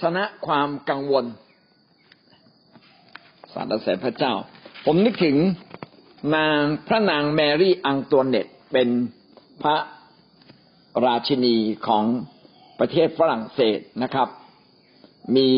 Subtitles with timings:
[0.00, 1.24] ชนะความกังวล
[3.52, 4.34] สารเสริญพระเจ้า
[4.84, 5.36] ผมนึกถึง
[6.36, 8.88] นางพระนางแมรี่อังตัวเน็ตเป็น
[9.62, 9.76] พระ
[11.06, 11.56] ราชินี
[11.86, 12.04] ของ
[12.80, 14.28] ประเทศฝรั่งเศสนะครับ
[15.36, 15.50] มี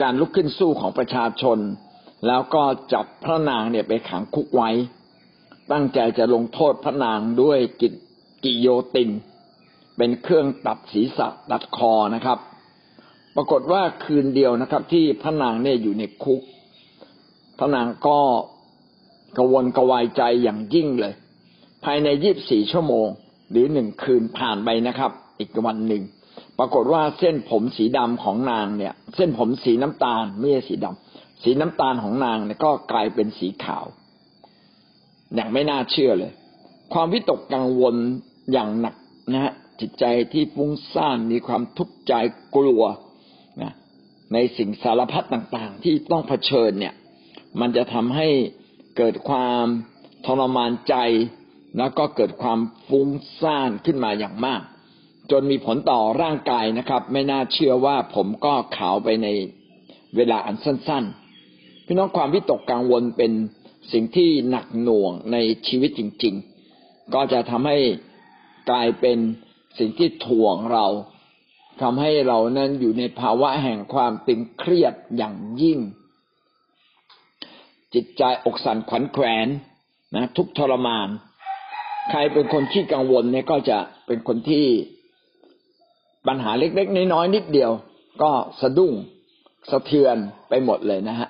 [0.00, 1.58] การลุกขึ้นสู้ของประชาชน
[2.26, 4.70] แล้วก็จับพระนางเนี่ยไปขังคุกไว้
[5.72, 7.88] ตั้งใจจะลงโทษพระนางด้วยกิ
[8.44, 9.10] กิโยติน
[9.96, 12.38] เป็นเครื่องตัดศีรษะตัดคอนะครับ
[13.36, 16.40] ปรากฏว่าคืนเดียวนะครับ ที่พระนางเนี่ยอยู่ในคุก
[17.58, 18.18] พระนางก็
[19.38, 21.14] กวนกวายใจอย่างยิ่งเลย
[21.84, 23.08] ภายในยีิบสี่ชั่วโมง
[23.50, 26.02] หรือหนึ่งคืนผ่านไปนะครับ อีกวันหนึ่ง
[26.58, 33.86] ปรากฏว่าเส้นผมสีดำของนางเนี่ย เส้นผมสีน้ำตาลไม่ใช่สีดำสีน้ำตาลของนางเนี่ยก็กลายเป็นสีขาว
[35.34, 36.32] อย่างไม่น่าเชื่อเลย
[36.92, 37.94] ความวิตกกังวล
[38.52, 38.94] อย่างหนัก
[39.32, 42.12] นะฮะจิตใจที่ฟุ้งซ่านมีความทุกข์ใจ
[42.56, 42.82] กลัว
[43.62, 43.72] นะ
[44.32, 46.94] ในสิ่งสารพัดต่างๆ ที่ต้องเผชิญเนี่ย
[47.60, 48.28] มันจะทำให้
[48.96, 49.64] เกิดความ
[50.26, 50.94] ทรมานใจ
[51.78, 53.08] แล้วก็เกิดความฟุ้ง
[53.40, 54.60] ซ่านขึ้นมาอย่างมาก
[55.30, 59.28] จนมีผลต่อร่างกายนะครับ ไม่น่าเชื่อว่าผมก็ขาวไปใน
[60.16, 61.04] เวลาอันสั้น
[61.46, 63.32] ๆ พี่น้องความวิตกกังวลเป็น
[63.92, 65.36] สิ่งที่หนักหน่วงใน
[65.68, 66.34] ชีวิตจริง
[66.74, 67.78] ๆ ก็จะทำให้
[68.70, 69.18] กลายเป็น
[69.78, 70.86] สิ่งที่ถ่วงเรา
[71.82, 75.78] ทำให้เรานั้นอยู่ในภาวะแห่งความตึงเครียดอย่างยิ่ง
[77.94, 79.46] จิตใจอกสั่นขวัญแขวน
[80.16, 81.08] นะ ทุกทรมาน
[82.10, 84.66] ใครเป็นคนที่กังวลเนี่ยก็จะเป็นคนที่
[86.26, 87.72] ปัญหาเล็กๆน้อยๆนิดเดียว
[88.22, 88.30] ก็
[88.60, 88.92] สะดุ้ง
[89.70, 90.16] สะเทือน
[90.48, 91.28] ไปหมดเลยนะฮะ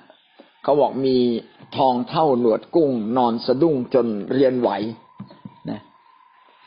[0.62, 1.16] เขาบอกมี
[1.76, 4.70] ทองเท่าหนวดกุ้ง นอนสะดุ้งจนเรียนไหว
[5.70, 5.80] นะ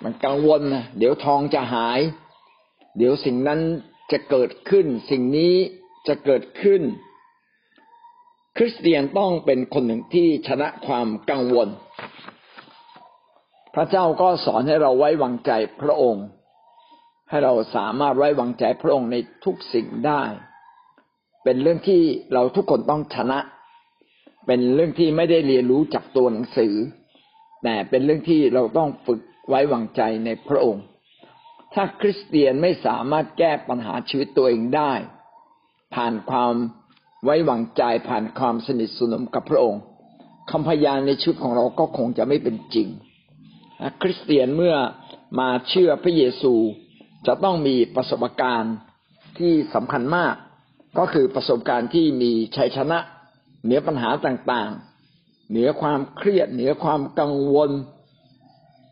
[0.03, 1.99] มันกังวลนะเดี๋ยวทองจะหาย
[3.01, 3.61] เดี๋ยวสิ่งนั้น
[4.11, 5.55] จะเกิดขึ้น สิ่งนี้
[6.07, 6.81] จะเกิดขึ้น
[8.57, 11.67] คริสเตียนต้องเป็นคนหนึ่งที่ชนะความกังวล
[13.75, 15.51] พระเจ้าก็สอนให้เราไว้วางใจ
[15.81, 16.25] พระองค์
[17.29, 20.23] ให้เราสามารถไว้วางใจพระองค์ในทุกสิ่งได้
[21.43, 22.01] เป็นเรื่องที่
[22.33, 23.39] เราทุกคนต้องชนะ
[24.47, 26.73] เป็นเรื่องที่ไม่ได้เรียนรู้จากตัวหนังสือ
[27.63, 30.83] แต่เป็นเรื่องที่เราต้องฝึกไว้วางใจในพระองค์
[31.73, 34.93] ถ้าคริสเตียนไม่สามารถแก้ปัญหาชีวิตตัวเองได้
[35.95, 36.53] ผ่านความ
[37.23, 39.81] ไว้วางใจผ่านความสนิทสนมกับพระองค์
[40.51, 42.87] คำพยานในชีวิตของเราก็คงจะไม่เป็นจริง
[44.01, 44.75] คริสเตียนเมื่อ
[45.39, 46.53] มาเชื่อพระเยซู
[47.27, 48.75] จะต้องมีประสบการณ์
[49.39, 50.35] ที่สำคัญมาก
[50.97, 52.99] ก็คือประสบการณ์ที่มีชัยชนะ
[53.63, 57.69] เหนือปัญหาต่างๆ เหนือความเครียด เหนือความกังวล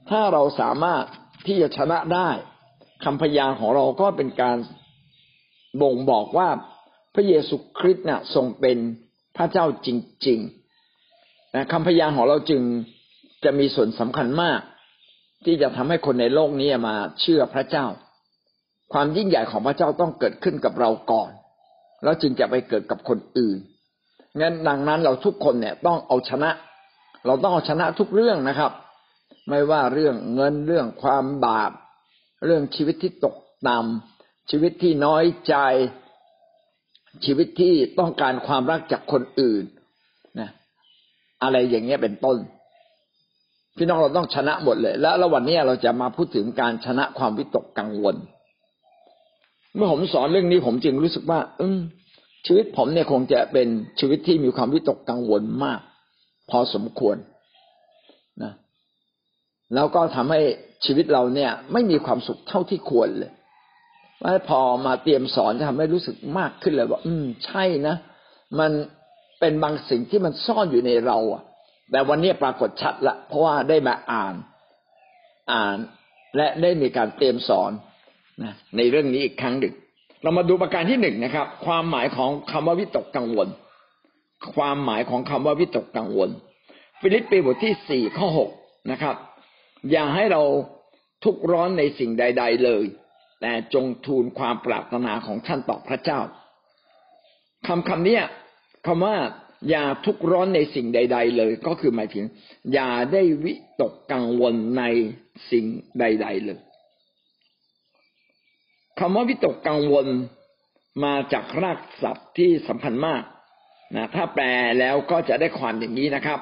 [0.09, 1.03] ถ้าเราสามารถ
[1.47, 2.29] ที่จะชนะได้
[3.03, 4.57] คำพยานของเราก็เป็นการ
[5.81, 6.49] บ่งบอกว่า
[7.13, 8.77] พระเยซูคริสต์เนี่ยทรงเป็น
[9.37, 9.89] พระเจ้าจ
[10.27, 12.61] ริงๆนะคำพยานของเราจึง
[13.43, 14.59] จะมีส่วนสำคัญมาก
[15.45, 17.85] ที่จะทำให้คนในโลกนี้มาเชื่อพระเจ้า
[18.93, 21.31] ความยิ่งใหญ่ของพระเจ้าต้องเกิดขึ้นกับเราก่อน
[22.03, 23.57] แล้วจึงจะไปเกิดกับคนอื่น
[24.39, 26.49] งั้นดังนั้นเราทุกคนเนี่ยต้องเอาชนะ
[27.25, 28.71] เราต้องเอาชนะทุกเรื่องนะครับ
[29.49, 31.71] ไม่ว่าเรื่องเงินเรื่องความบาป
[32.45, 33.35] เรื่องชีวิตที่ตก
[33.67, 35.55] ต่ำชีวิตที่น้อยใจ
[37.25, 39.63] ชีวิตที่ต้องการความรักจากคนอื่น
[40.39, 40.49] นะ
[41.43, 42.37] อะไรอย่างเงี้ยเป็นต้น
[43.77, 48.15] พี่น้องเราต้องชนะหมดเลย แล้วแล้ววันนี้เราจะมาพูดถึงการชนะความวิตกกังวล
[49.75, 51.79] เมื่อผมสอนเรื่องนี้ผมจึงรู้สึกว่า อืม
[52.45, 53.67] ชีวิตผมเนี่ยคงจะเป็น
[53.99, 55.79] ชีวิตที่มีความวิตกกังวลมาก
[56.49, 57.15] พอสมควร
[59.75, 60.41] แล้วก็ทำให้
[60.85, 63.31] ชีวิตเราเนี่ย ไม่มีความสุขเท่าที่ควรเลย
[64.23, 67.95] ว่าพอมาเตรียมสอนจะทำให้รู้สึกมากขึ้นเลยว่า อืม ใช่นะ
[68.59, 68.71] มัน
[69.39, 71.43] เป็นบางสิ่งที่มันซ่อนอยู่ในเราอะ
[71.91, 74.35] แต่วันนี้ปรากฏชัดละ เพราะว่าได้มาอ่าน
[75.51, 75.77] อ่าน
[76.37, 77.71] และได้มีการเตรียมสอน
[78.43, 79.73] นะในเรื่องนี้อีกครั้งหนึ่ง
[80.23, 83.47] เรามาดูประการที่หนึ่งนะครับ ความหมายของคำว่าวิตกกังวล
[84.55, 86.29] ความหมายของคำว่าวิตกกังวล
[86.99, 88.49] ฟิลิปปีบทที่สี่ข้อหก
[88.91, 89.15] นะครับ
[89.91, 90.43] อย่าให้เรา
[91.23, 92.85] ทุกร้อนในสิ่งใด ๆ เลย
[93.41, 96.19] แต่จงทูลความปรารถนาของท่านต่อพระเจ้า
[97.67, 98.19] คำคำนี้
[98.85, 99.15] คำว่า
[99.69, 102.25] อย่าทุกร้อนในสิ่งใด ๆ เลย ก็คือหมายถึง
[102.73, 104.83] อย่าได้วิตกกังวลใน
[105.51, 105.65] สิ่ง
[105.99, 106.59] ใด ๆ เลย
[108.99, 110.07] คำว่าวิตกกังวล
[111.03, 113.23] มาจากรากศัพท์ที่สำคัญมาก
[113.95, 114.45] นะถ้าแปล
[114.79, 116.39] แล้วก็จะได้ความอย่างนี้นะครับ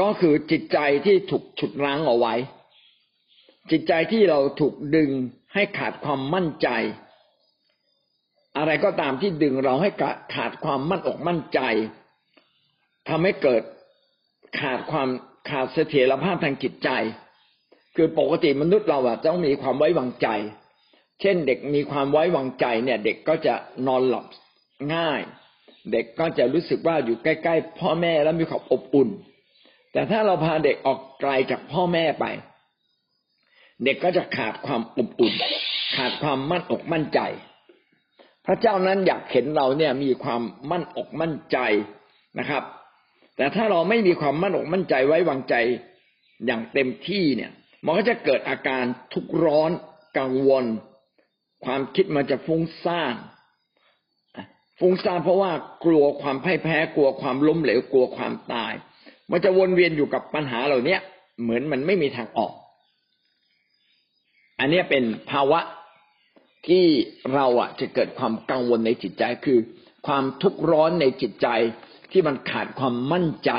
[0.00, 2.34] ก็คือจิตใจที่ถูกฉุดรั้งเอาไว้
[3.70, 5.10] จิตใจที่เราถูกดึง
[5.54, 6.68] ให้ขาดความมั่นใจ
[8.56, 9.90] อะไรก็ตามที่ดึงเราให้
[10.34, 11.60] ขาดความมั่นอกมั่นใจ
[13.08, 13.62] ทำให้เกิด
[14.60, 15.08] ขาดความ
[15.50, 16.90] ขาดเสถียรภาพทางจิตใจ
[17.96, 20.28] คือปกติมนุษย์เราอะต้องมีความไว้วางใจ
[21.20, 23.54] เช่นเด็กมีความไว้วางใจเนี่ย เด็กก็จะ
[23.86, 24.26] นอนหลับ
[24.94, 25.20] ง่าย
[25.92, 29.08] เด็กก็จะรู้สึกว่าอยู่ใกล้ ๆ พ่อแม่แล้วมีความอบอุ่น
[29.94, 32.24] แต่ถ้าเราพาเด็กออกไกลจากพ่อแม่ไป
[33.84, 35.34] เด็กก็จะขาดความอบอุ่น
[35.96, 37.20] ขาดความมั่นอกมั่นใจ
[38.46, 41.58] พระเจ้านั้นอยากเห็นเราเนี่ยมีความมั่นอกมั่นใจ
[42.38, 42.62] นะครับ
[43.36, 45.54] แต่ถ้าเราไม่มีความมั่นอกมั่นใจไว้วางใจ
[46.46, 47.50] อย่างเต็มที่เนี่ย
[47.84, 49.70] มันก็จะเกิดอาการทุกร้อน
[50.18, 50.64] กังวล
[51.64, 53.14] ความคิดมันจะฟุ้งซ่าน
[54.80, 55.52] ฟุ้งซ่านเพราะว่า
[55.84, 58.72] กลัวความพ่ายแพ้กลัวความล้มเหลวกลัวความตาย
[59.30, 60.96] มันจะวนเวียนอยู่กับปัญหาเหล่านี้
[61.42, 62.52] เหมือนมันไม่มีทางออก
[64.60, 65.60] อันนี้เป็นภาวะ
[66.66, 66.84] ที่
[67.34, 69.58] เราอะจะเกิดความกังวลในจิตใจคือ
[70.06, 71.48] ความทุกข์ร้อนในจิตใจ
[72.12, 73.50] ที่มันขาดความมั่นใจ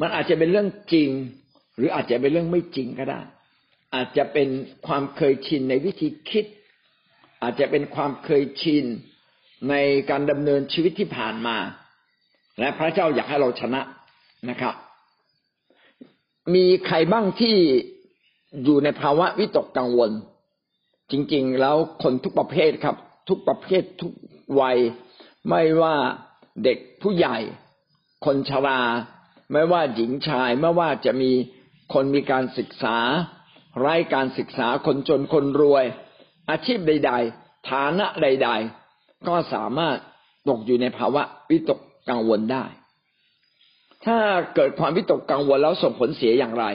[0.00, 1.10] มันอาจจะเป็นเรื่องจริง
[1.76, 3.20] หรืออาจจะเป็นเรื่องไม่จริงก็ได้
[3.94, 4.48] อาจจะเป็น
[4.86, 6.44] ความเคยชินในวิธีคิด
[7.42, 8.84] อาจจะเป็นความเคยชิน
[9.68, 9.74] ใน
[10.10, 11.56] การดำเนินชีวิตที่ผ่านมา
[12.58, 13.80] และพระเจ้าอยากให้เราชนะ
[14.50, 14.74] นะครับ
[16.54, 17.56] มีใครบ้างที่
[18.64, 20.10] อยู่ในภาวะวิตกกังวล
[21.10, 22.96] จริง ๆ แล้วคนทุกประเภทครับ
[23.28, 24.12] ทุกประเภททุก
[24.60, 24.78] วัย
[25.48, 25.96] ไม่ว่า
[26.64, 27.38] เด็กผู้ใหญ่
[28.24, 28.80] คนชรา
[29.52, 31.32] ไม่ว่าหญิงชาย ไม่ว่าจะมี
[31.92, 32.98] คนมีการศึกษา
[33.80, 35.84] ไร้การศึกษาคนจนคนรวย
[36.50, 38.48] อาชีพใด ๆ ฐานะใด
[38.88, 39.96] ๆ ก็สามารถ
[40.48, 41.80] ตกอยู่ในภาวะวิตก
[42.10, 42.64] กังวลได้
[44.04, 44.18] ถ้า
[44.54, 46.66] เกิดความวิตกกังวลแล้วส่งผลเสียอย่างไร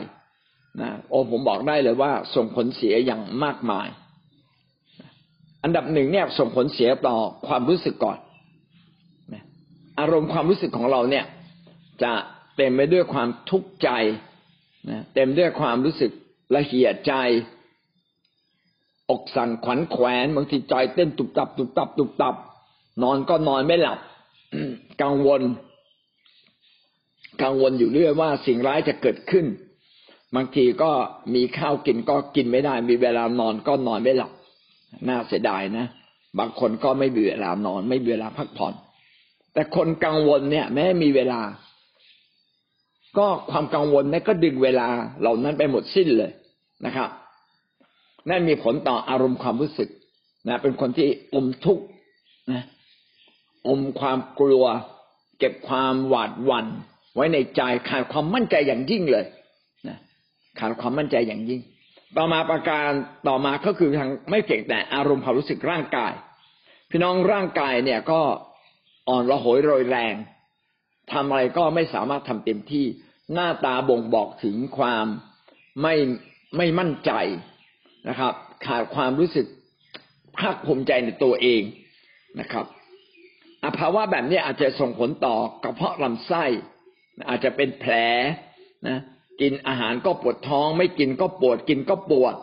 [0.82, 3.88] นะโอ้ผมบอกได้เลยว่า ส่งผลเสียอย่างมากมาย
[5.64, 7.18] อันดับหนึ่งเนี่ยส่งผลเสียต่อ
[7.48, 8.18] ความรู้สึกก่อน
[10.00, 11.26] อารมณ์ความรู้สึกของเราเนี่ย
[12.04, 12.14] จะ
[12.58, 13.90] เต็มไปด้วยความทุกข์ใจ
[14.90, 16.12] นะเต็มด้วยความรู้สึก
[16.56, 17.14] ละเหียดใจ
[19.12, 22.36] อกสั่นขวัญแขวนบางทีใจเต้นตุบตับตุบตับตุบตับ
[23.04, 24.00] นอนก็นอนไม่หลับ
[25.04, 25.42] กังวล
[27.44, 29.46] กังวลอยู่เรื่อยว่าสิ่งร้ายจะเกิดขึ้น
[30.36, 30.92] บางทีก็
[31.36, 34.32] มีข้าวกินก็กินไม่ได้ มีเวลานอนก็นอนไม่หลับ
[35.08, 35.86] น่าเสียดายนะ
[36.40, 38.74] บางคนก็ไม่มีเวลานอน ไม่มีเวลาพักผ่อน
[39.54, 41.42] แต่คนกังวลเนี่ย แม้มีเวลา
[43.18, 44.88] ก็ความกังวลนั้นก็ดึงเวลา
[45.22, 46.32] เหล่านั้นไปหมดสิ้นเลย
[46.86, 47.10] นะครับ
[48.30, 49.90] นั่นมีผลต่ออารมณ์ความรู้สึก
[50.48, 51.84] นะ เป็นคนที่อมทุกข์
[52.52, 52.64] นะ
[53.68, 54.66] อมความกลัว
[55.40, 56.68] เก็บความหวาดหวั่น
[57.16, 59.26] ไว้ในใจขาดความมั่นใจอย่างยิ่งเลย
[59.88, 59.98] นะ
[60.60, 61.62] ขาดความมั่นใจอย่างยิ่ง
[62.18, 62.90] ต่อมาประการ
[63.28, 66.14] ต่อมาก็คือทางไม่เพียงแต่อารมณ์ความรู้สึกร่างกาย
[66.90, 68.22] พี่น้องร่างกายเนี่ยก็
[69.10, 70.16] อ่อนระหยโรยแรง
[71.12, 72.86] ทำอะไรก็ไม่สามารถทำเต็มที่
[73.34, 75.06] หน้าตาบ่งบอกถึงความ
[75.82, 75.96] ไม่
[76.58, 77.12] ไม่มั่นใจ
[78.10, 78.34] นะครับ
[78.66, 79.48] ขาดความรู้สึก
[80.38, 81.62] ภาคภูมิใจในตัวเอง
[82.40, 82.66] นะครับ
[83.64, 86.46] อภาวะแบบนี้อาจจะส่งผลต่อกระเพาะลำไส้
[87.30, 87.94] อาจจะเป็นแผล
[88.88, 89.00] นะ
[89.42, 92.36] กินอาหารก็ปวดท้อง ไม่กินก็ปวดกินก็ปวด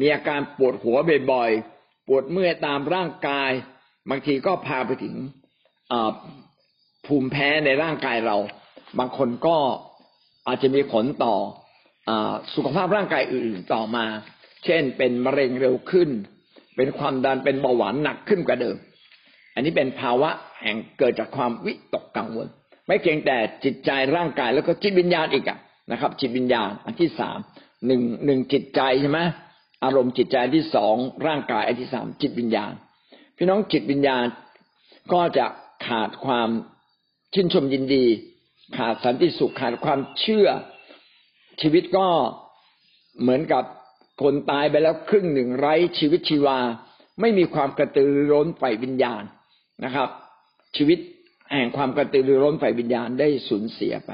[0.00, 0.98] มีอาการปวดหัว
[1.32, 3.50] บ่อยๆปวดเมื่อยตามร่างกาย
[4.10, 5.14] บางทีก็พาไปถึง
[7.06, 8.36] ภูมิแพ้ในร่างกายเรา
[8.98, 9.56] บางคนก็
[10.46, 11.34] อาจจะมีผลต่อ
[12.08, 12.10] อ
[12.54, 14.04] สุขภาพร่างกายอื่นๆต่อมา
[14.64, 16.08] เช่นเป็นมะเร็งเร็วขึ้น
[16.76, 18.76] เป็นความดันเป็นเบาหวานหนักขึ้นกว่าเดิม
[19.58, 20.30] อันนี้เป็นภาวะ
[20.62, 22.46] แห่งเกิดจากความวิตกกังวล
[22.86, 25.58] ไม่เพียงแต่จิตใจร่างกายแล้วก็จิตวิญญาณอีกอะ
[25.92, 27.38] นะครับ จิตวิญญาณอันที่สาม
[27.86, 29.18] หนึ่งหนึ่งจิตใจใช่ไหม
[29.84, 30.96] อารมณ์จิตใจที่สอง
[31.26, 32.72] ร่างกายอันที่สามจิตวิญญาณ
[33.36, 34.24] พี่น้องจิตวิญญาณ
[35.12, 35.46] ก็จะ
[35.86, 36.48] ขาดความ
[37.34, 38.04] ชื่นชมยินดี
[38.76, 40.48] ขาดสันติสุขขาดความเชื่อ
[41.60, 42.06] ชีวิตก็
[43.20, 43.64] เหมือนกับ
[44.22, 46.58] คนตายไปแล้วครึ่งหนึ่งไร้ชีวิตชีวา
[47.20, 49.22] ไม่มีความกระตือร้นฝ่วิญญาณ
[49.84, 50.08] นะครับ
[50.76, 50.98] ชีวิต
[51.52, 54.10] แห่งความกระตือรือร้นฝ่ายวิญญาณได้สูญเสียไป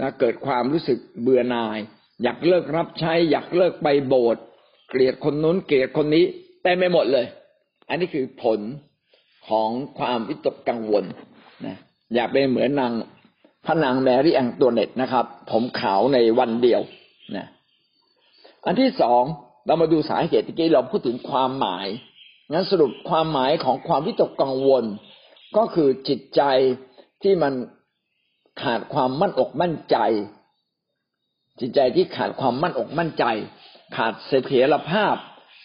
[0.00, 1.78] นะเกิดความรู้สึกเบื่อหน่าย
[2.22, 4.44] อยากเลิกรับใช้ อยากเลิกไปโบสถ์
[4.90, 6.24] เกลียดคนนู้นเกลียดคนนี้
[6.62, 7.26] แต่ไม่หมดเลย
[7.88, 8.60] อันนี้คือผล
[9.48, 11.04] ของความวิตกกังวล
[11.66, 11.76] นะ
[12.14, 12.92] อย่าเป็นเหมือนนาง
[13.66, 16.80] พระนางแมรี่แองตัวเน็ตนะครับ ผมขาวในวันเดียว
[17.36, 17.46] นะ
[18.66, 19.22] อันที่สอง
[19.66, 21.86] เรามาดูสาเหตุที่เราพูดถึงความหมาย
[22.52, 24.84] งั้นสรุปความหมายของความวิตกกังวล
[25.56, 26.42] ก็คือจิตใจ
[27.22, 27.52] ที่มัน
[28.62, 29.96] ขาดความมั่นอกมั่นใจ
[31.60, 33.24] จิตใจที่ขาดความมั่นอกมั่นใจ
[33.96, 35.14] ขาดเสถียรภาพ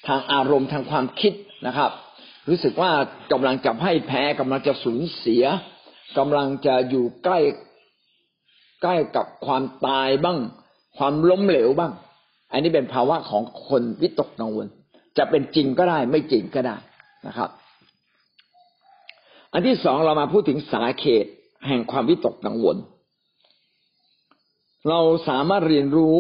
[0.08, 1.34] ทางอารมณ์ทางความคิด
[1.68, 1.92] นะครับ
[2.50, 2.92] รู้สึกว่า
[3.32, 5.44] กำลังจะให้แพ้กำลังจะสูญเสีย
[6.18, 7.40] กำลังจะอยู่ใกล้
[8.82, 10.40] ใกล้กับความตายบ้าง
[10.98, 11.92] ความล้มเหลวบ้าง
[12.52, 14.68] อันนี้เป็นภาวะของคนวิตกกังวล
[15.18, 16.78] จะเป็นจริงก็ได้ ไม่จริงก็ได้
[17.28, 17.50] นะครับ
[19.54, 21.32] อันที่สองเรามาพูดถึงสาเหตุ
[21.68, 22.78] แห่งความวิตกกังวล
[24.90, 26.16] เราสามารถเรียนรู้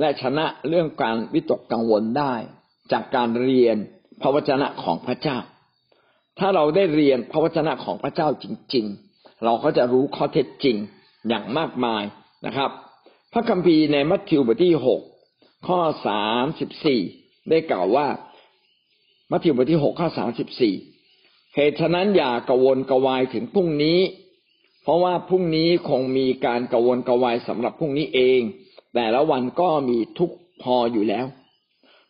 [0.00, 2.34] และชนะเรื่องการวิตกกังวลได้
[2.92, 3.76] จากการเรียน
[4.20, 5.38] พระวจนะของพระเจ้า
[6.38, 10.76] ถ้าเราได้เรียนพระวจนะของพระเจ้าจริง ๆ เราก็จะรู้ข้อเท็จจริง
[11.28, 12.02] อย่างมากมาย
[12.46, 12.70] นะครับ
[13.32, 15.00] พระคัมภีร์ในมัทธิวบทที่หก
[15.68, 17.00] ข้อสามสิบสี่
[17.50, 18.06] ได้กล่าวว่า
[19.32, 20.74] มัทธิวบทที่หกข้อสามสิบสี่
[21.54, 23.98] เหตุฉะนั้นอย่ากระวนกวายถึงพรุ่งนี้
[24.82, 28.40] เพราะว่าพรุ่งนี้คงมีการกระวนกวายสำหรับพรุ่งนี้เอง
[28.94, 30.30] แต่ละวันก็มีทุก
[30.62, 31.26] พออยู่แล้ว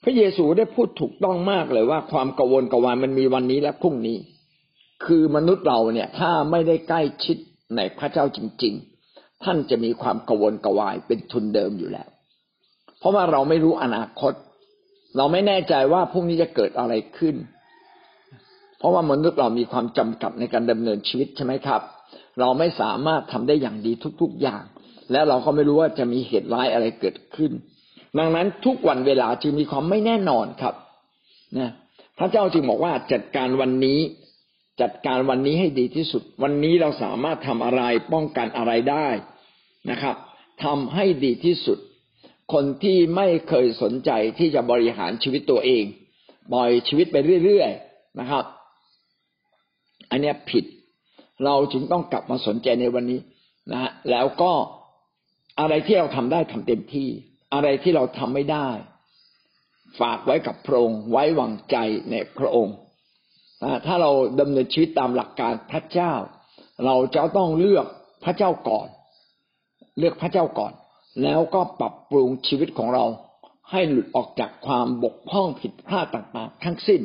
[0.03, 4.17] พระเยซูได้พูดถูกต้องมากเลยว่าความกระวนกวายมันมีวันนี้และพรุ่งนี้
[5.05, 7.37] คือมนุษย์เราเนี่ยถ้าไม่ได้ใกล้ชิด
[7.77, 8.75] ในพระเจ้าจริง
[9.09, 12.09] ๆ ท่านจะมีความกระวนกวายเป็นทุนเดิมอยู่แล้ว
[12.99, 14.33] เพราะว่าเราไม่รู้อนาคต
[15.17, 17.37] เราไม่แน่ใจว่าพรุ่งนี้จะเกิดอะไรขึ้น
[18.79, 21.83] เพราะว่ามนุษย์เรามีความจำกัดในการดำเนินชีวิตใช่ไหมครับ
[22.41, 24.63] เราไม่สามารถทำได้อย่างดีทุก ๆอย่าง
[25.13, 27.53] แล้วเราก็ไม่รู้ว่าจะมีเหตุร้ายอะไรเกิดขึ้น
[28.19, 30.75] ดังนั้นทุกวันเวลาจึงมีความไม่แน่นอนครับ
[31.59, 31.71] นะ
[32.19, 33.99] พระเจ้าจึงบอกว่าจัดการวันนี้
[34.81, 39.09] จัดการวันนี้ให้ดีที่สุด วันนี้เราสามารถทำอะไรป้องกันอะไรได้
[39.91, 40.17] นะครับ
[40.65, 41.79] ทำให้ดีที่สุด
[42.53, 45.85] คนที่ไม่เคยสนใจที่จะบริหารชีวิตตัวเอง
[46.53, 48.45] ปล่อยชีวิตไปเรื่อยๆนะครับ
[50.11, 50.65] อันนี้ผิด
[51.45, 53.21] เราจึงต้องกลับมาสนใจในวันนี้
[53.73, 54.53] นะฮะแล้วก็
[55.61, 57.09] อะไรที่เราทำได้ทำเต็มที่
[57.55, 58.69] อะไรที่เราทำไม่ได้
[60.01, 61.77] ฝากไว้กับพระองค์ไว้วางใจ
[62.11, 62.77] ในพระองค์
[63.87, 66.13] ถ้าเราดำเนินชีวิตตามหลักการพระเจ้า
[66.87, 67.87] เราจะต้องเลือก
[68.25, 68.89] พระเจ้าก่อน
[69.99, 70.73] เลือกพระเจ้าก่อน
[71.23, 73.05] แล้วก็ปรับปรุงชีวิตของเรา
[73.71, 77.01] ให้หลุดออกจากความบกพร่องผิดพลาดต่างๆ ทั้งสิ้น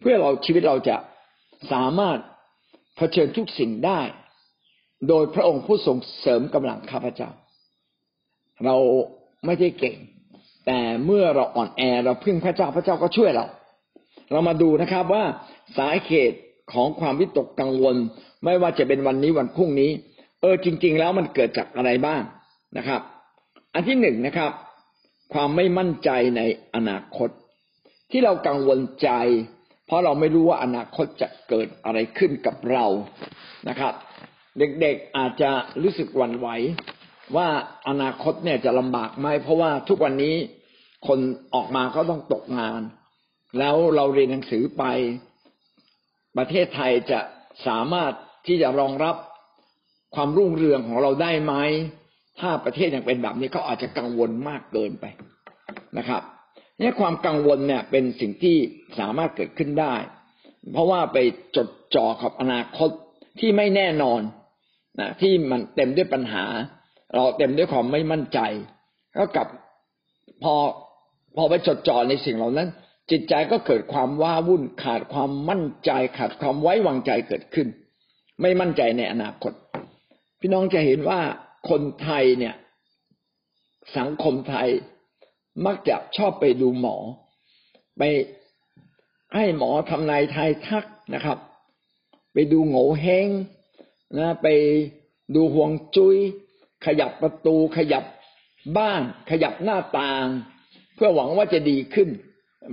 [0.00, 0.96] เพื่อเราชีวิตเราจะ
[1.72, 2.18] สามารถ
[2.96, 4.00] เผชิญทุกสิ่งได้
[5.08, 7.30] โดยพระองค์ผู้ทรงเสริมกำลังข้าพเจ้า
[8.64, 8.76] เรา
[9.46, 9.96] ไม่ได้เก่ง
[10.66, 13.46] แต่เมื่อเราอ่อนแอเราพึ่งพระเจ้าพระเจ้าก็ช่วยเรา
[14.30, 15.24] เรามาดูนะครับว่า
[15.78, 16.38] สาเหตุ
[16.72, 17.96] ของความวิตกกังวล
[18.44, 19.90] ไม่ว่าจะเป็นวันนี้วันพรุ่งนี้
[20.40, 22.22] เออจริง ๆ แล้วมันเกิดจากอะไรบ้าง
[22.76, 23.00] นะครับ
[23.74, 24.52] อันที่หนึ่งนะครับ
[25.32, 26.42] ความไม่มั่นใจใน
[26.74, 27.30] อนาคต
[28.10, 29.10] ที่เรากังวลใจ
[29.86, 32.86] เพราะเราไม่รู้ว่าอนาคตจะเกิดอะไรขึ้นกับเรา
[33.68, 33.94] นะครับ
[34.58, 35.50] เด็กๆอาจจะ
[35.82, 36.48] รู้สึกหวั่นไหว
[37.36, 37.48] ว่า
[37.88, 40.34] อนาคตเนี่ยจะลำบากไหมเพราะว่าทุกวันนี้
[41.06, 41.18] คน
[41.54, 42.80] ออกมาก็ต้องตกงาน
[43.58, 44.84] แล้วเราเรียนหนังสือไป
[46.36, 47.20] ประเทศไทยจะ
[47.66, 48.12] สามารถ
[48.46, 49.16] ที่จะรองรับ
[50.14, 51.54] ความรุ่งเรืองของเราได้ไหม
[52.40, 55.04] ถ้าประเทศยังเป็นแบบนี้ก็อาจจะกังวลมากเกินไป
[55.98, 56.22] นะครับ
[56.78, 58.56] นี่ความกังวลเนี่ยเป็นสิ่งที่
[58.98, 59.94] สามารถเกิดขึ้นได้
[60.72, 61.18] เพราะว่าไป
[61.56, 62.90] จดจ่อกับอนาคต
[63.40, 64.20] ที่ไม่แน่นอน
[65.00, 66.44] นะที่มันเต็มด้วยปัญหา
[67.14, 68.40] เราเต็มด้วยความไม่มั่นใจ
[69.16, 69.48] ก็กลับ
[70.42, 70.54] พอ
[71.36, 72.68] พอไปจดจ่อในสิ่งเหล่านั้น
[73.10, 77.68] จิตใจก็เกิดความว้าวุ่นขาดความมั่นใจขาดความไว้วางใจเกิดขึ้น
[78.40, 79.52] ไม่มั่นใจในอนาคต
[80.40, 81.20] พี่น้องจะเห็นว่า
[81.68, 82.54] คนไทยเนี่ย
[83.96, 84.68] สังคมไทย
[85.66, 86.96] มักจะชอบไปดูหมอ
[87.98, 88.02] ไป
[89.34, 91.38] ให้หมอทำนายทายทักนะครับ
[92.32, 93.28] ไปดูโง่เฮง
[94.18, 94.48] นะ ไป
[95.34, 96.16] ดูห่วงจุย้ย
[96.86, 98.04] ขยับประตูขยับ
[98.76, 100.26] บ้าน ขยับหน้าต่าง
[100.94, 102.08] เพื่อหวังว่าจะดีขึ้น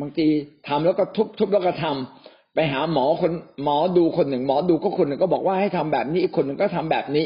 [0.02, 0.28] บางที
[0.68, 3.32] ทำแล้วก็ทุบทุบแล้วก็ทำไปหาหมอคน
[3.64, 7.26] หมอดูคนหนึ่ง หมอดูก็คนหนึ่งก็บอกว่าให้ทำแบบนี้อีกคนหนึ่งก็ทำแบบนี้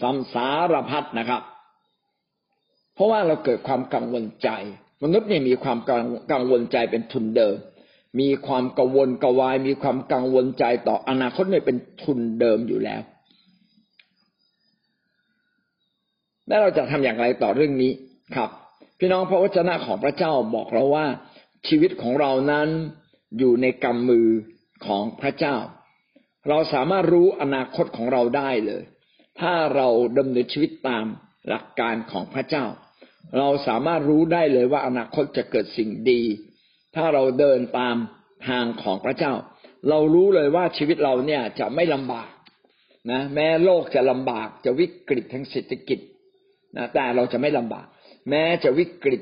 [0.00, 1.42] สัมสารพัดนะครับ
[2.94, 4.48] เพราะว่าเราเกิดความกังวลใจ
[5.02, 5.78] มนุษย์เนี่ยมีความ
[6.32, 7.56] กังวลใจเป็นทุนเดิม
[8.20, 13.02] มีความกังวลกวาย มีความกังวลใจต่ออนาคตเนี่ยเป็นทุนเดิมอยู่แล้ว
[16.48, 17.92] แล้วเราจะทำอย่างไรต่อเรื่องนี้
[18.36, 18.50] ครับ
[18.98, 21.06] พี่น้องพระวจนะของพระเจ้าบอกเราว่า
[21.68, 22.68] ชีวิตของเรานั้น
[23.38, 24.28] อยู่ในกำมือ
[24.86, 25.56] ของพระเจ้า
[26.48, 28.82] เราสามารถรู้อนาคตของเราได้เลย
[29.42, 31.06] ถ้าเราดำเนินชีวิตตาม
[31.48, 32.64] หลักการของพระเจ้า
[33.38, 36.22] เราสามารถรู้ได้เลยว่าอนาคตจะเกิดสิ่งดี
[36.96, 37.96] ถ้าเราเดินตาม
[38.48, 39.32] ทางของพระเจ้า
[39.88, 42.28] เรารู้เลยว่าชีวิตเราเนี่ยจะไม่ลำบาก
[43.12, 45.98] นะแม้โลกจะลำบากจะวิกฤตทางเศรษฐกิจ
[46.76, 47.86] นะแต่เราจะไม่ลำบาก
[48.30, 49.20] แม้จะวิกฤต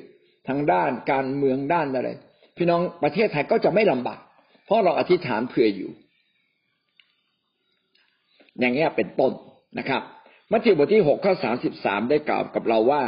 [0.49, 2.11] ทางด้านการเมืองด้านอะไร
[2.57, 4.21] พี่น้องประเทศไทยก็จะไม่ลำบาก
[4.65, 5.91] เพราะเราอธิษฐานเผื่ออยู่
[8.59, 9.33] อย่างนี้เป็นต้น
[9.79, 10.03] นะครับ
[10.53, 13.03] มัทธิวบทที่หกข้อสาสิบสามได้กล่าวกับเราว่า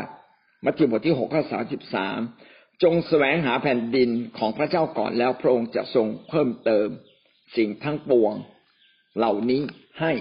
[0.65, 2.19] มัทธิวบทที่หกข้อสาสิบสาม
[2.83, 6.89] จงแสวงหาแผ่นดินของพระเจ้าก่อนแล้วพระองค์จะทรงเพิ่มเติม
[7.57, 8.33] สิ่งทั้งปวง
[9.17, 9.63] เหล่านี้
[10.01, 10.13] ให้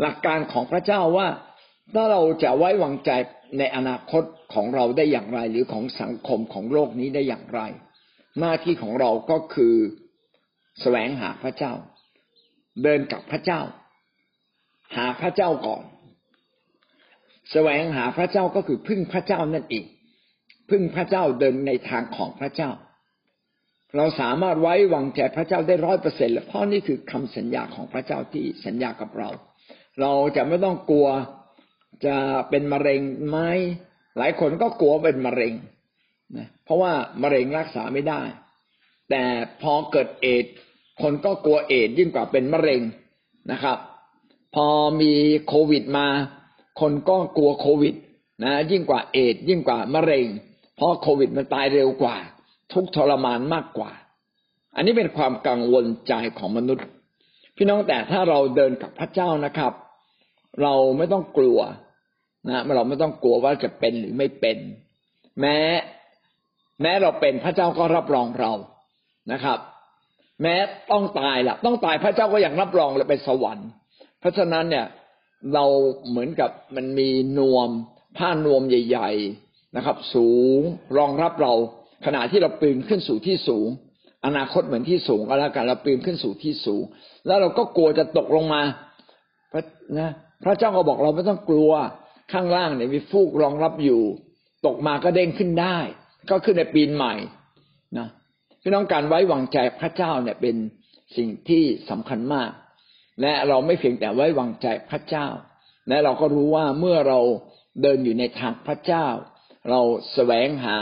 [0.00, 1.28] หลักการของพระเจ้าว่า
[1.94, 3.10] ถ้าเราจะไว้วางใจ
[3.58, 4.22] ในอนาคต
[4.54, 7.60] ของเราได้อย่างไร หรือของสังคมของโลกนี้ได้อย่างไร
[8.40, 9.74] หน้าที่ของเราก็คือ
[10.80, 11.72] แสวงหาพระเจ้า
[12.82, 13.60] เดินกับพระเจ้า
[14.96, 15.82] หาพระเจ้าก่อน
[17.52, 19.84] แสวงหาพระเจ้าก็คือพึ่งพระเจ้านั่นเอง
[20.70, 22.70] พึ่งพระเจ้าเดินในทางของพระเจ้า
[23.96, 29.30] เราสามารถไว้วางใจพระเจ้าได้ร้อยเปอร์เซ็นต์เพราะนี่คือคำสัญญาของพระเจ้าที่สัญญากับเรา
[30.00, 31.08] เราจะไม่ต้องกลัว
[32.06, 32.16] จะ
[32.50, 33.38] เป็นมะเร็งไหม
[34.18, 35.52] หลายคนก็กลัวเป็นมะเร็ง
[36.36, 38.20] นะเพราะว่ามะเร็งรักษาไม่ได้
[39.10, 39.22] แต่
[39.62, 40.44] พอเกิดเอด
[41.02, 42.80] คนก็กลัวเอดยิ่งกว่าเป็นมะเร็ง
[43.52, 43.78] นะครับ
[44.60, 44.70] พอ
[45.02, 45.12] มี
[45.46, 46.06] โควิดมา
[46.80, 47.94] คนก็กลัวโควิด
[48.44, 50.26] นะยิ่งกว่าเอดยิ่งกว่ามะเร็ง
[50.76, 52.16] เพราะโควิดมันตายเร็วกว่า
[52.72, 53.90] ทุกทรมานมากกว่า
[54.76, 56.86] อันนี้เป็นความกังวลใจของมนุษย์
[57.56, 59.72] พี่น้องแต่ถ้าเราเดินกับพระเจ้านะครับ
[60.62, 61.58] เราไม่ต้องกลัว
[62.48, 64.58] นะเราไม่ต้องกลัวว่าจะเป็นหรือไม่เป็น
[65.40, 65.58] แม้
[66.82, 68.52] แม้เราเป็นพระเจ้าก็รับรองเรา
[69.32, 69.58] นะครับ
[70.42, 70.54] แม้
[70.92, 73.68] ต้องตายล่ะ ต้องตายพระเจ้าก็ยังรับรองเลยไปสวรรค์
[74.20, 74.86] เพราะฉะนั้นเนี่ย
[75.54, 75.64] เรา
[76.08, 77.08] เหมือนกับมันมี
[77.38, 77.68] นวม
[78.18, 79.10] ผ้านวมใหญ่
[79.44, 80.60] ๆนะครับ สูง
[80.96, 81.52] รองรับเรา
[82.06, 83.68] ขณะที่เราปีนขึ้นสู่ที่สูง
[84.26, 86.82] อนาคตเหมือนที่สูงก็แล้วกันเราปีนขึ้นสู่ที่สูง
[87.26, 88.62] แล้วเราก็กลัวจะตกลงมา
[89.52, 89.62] พระ
[89.98, 90.10] นะ
[90.44, 91.72] พระเจ้าก็บอกเราไม่ต้องกลัว
[92.32, 94.02] ข้างล่างเนี่ยมีฟูกรองรับอยู่
[94.66, 95.78] ตกมาก็เด้งขึ้นได้
[96.30, 97.14] ก็ขึ้นในปีนใหม่
[97.98, 98.08] นะ
[98.62, 100.56] พี่น้องการไว้วางใจพระเจ้าเนี่ยเป็น
[101.16, 102.50] สิ่งที่สำคัญมาก
[103.20, 105.26] และเราไม่เพียงแต่ไว้วางใจพระเจ้า
[105.88, 107.20] และเราก็รู้ว่าเมื่อเรา
[107.82, 109.06] เดินอยู่ในทางพระเจ้า
[109.70, 109.80] เรา
[110.12, 110.78] แสวงหา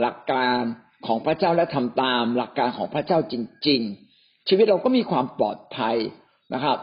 [0.00, 0.60] หลักการ
[1.06, 3.34] ของพระเจ้าและทำตามหลักการของพระเจ้าจ
[3.68, 3.80] ริง
[4.14, 5.96] ๆ ชีวิตเราก็มีความปลอดภัย
[6.54, 6.78] นะครับ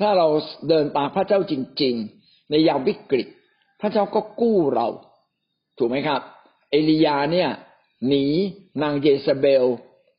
[0.00, 0.28] ถ้าเรา
[0.68, 3.26] เดินตามพระเจ้าจริง ๆ ในยามวิกฤต
[3.80, 4.88] พระเจ้าก็กู้เรา
[5.78, 6.20] ถูกไหมครับ
[6.70, 7.50] เอลียาเนี่ย
[8.08, 8.24] หนี
[8.82, 9.64] นางเยซาเบล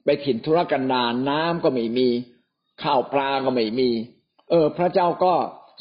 [0.04, 2.10] ไปถิ่นธุรกันดารน้ำก็ไม่มี
[2.84, 3.90] ข้าวปลาก็ไม่มี
[4.50, 5.34] เออ พระเจ้าก็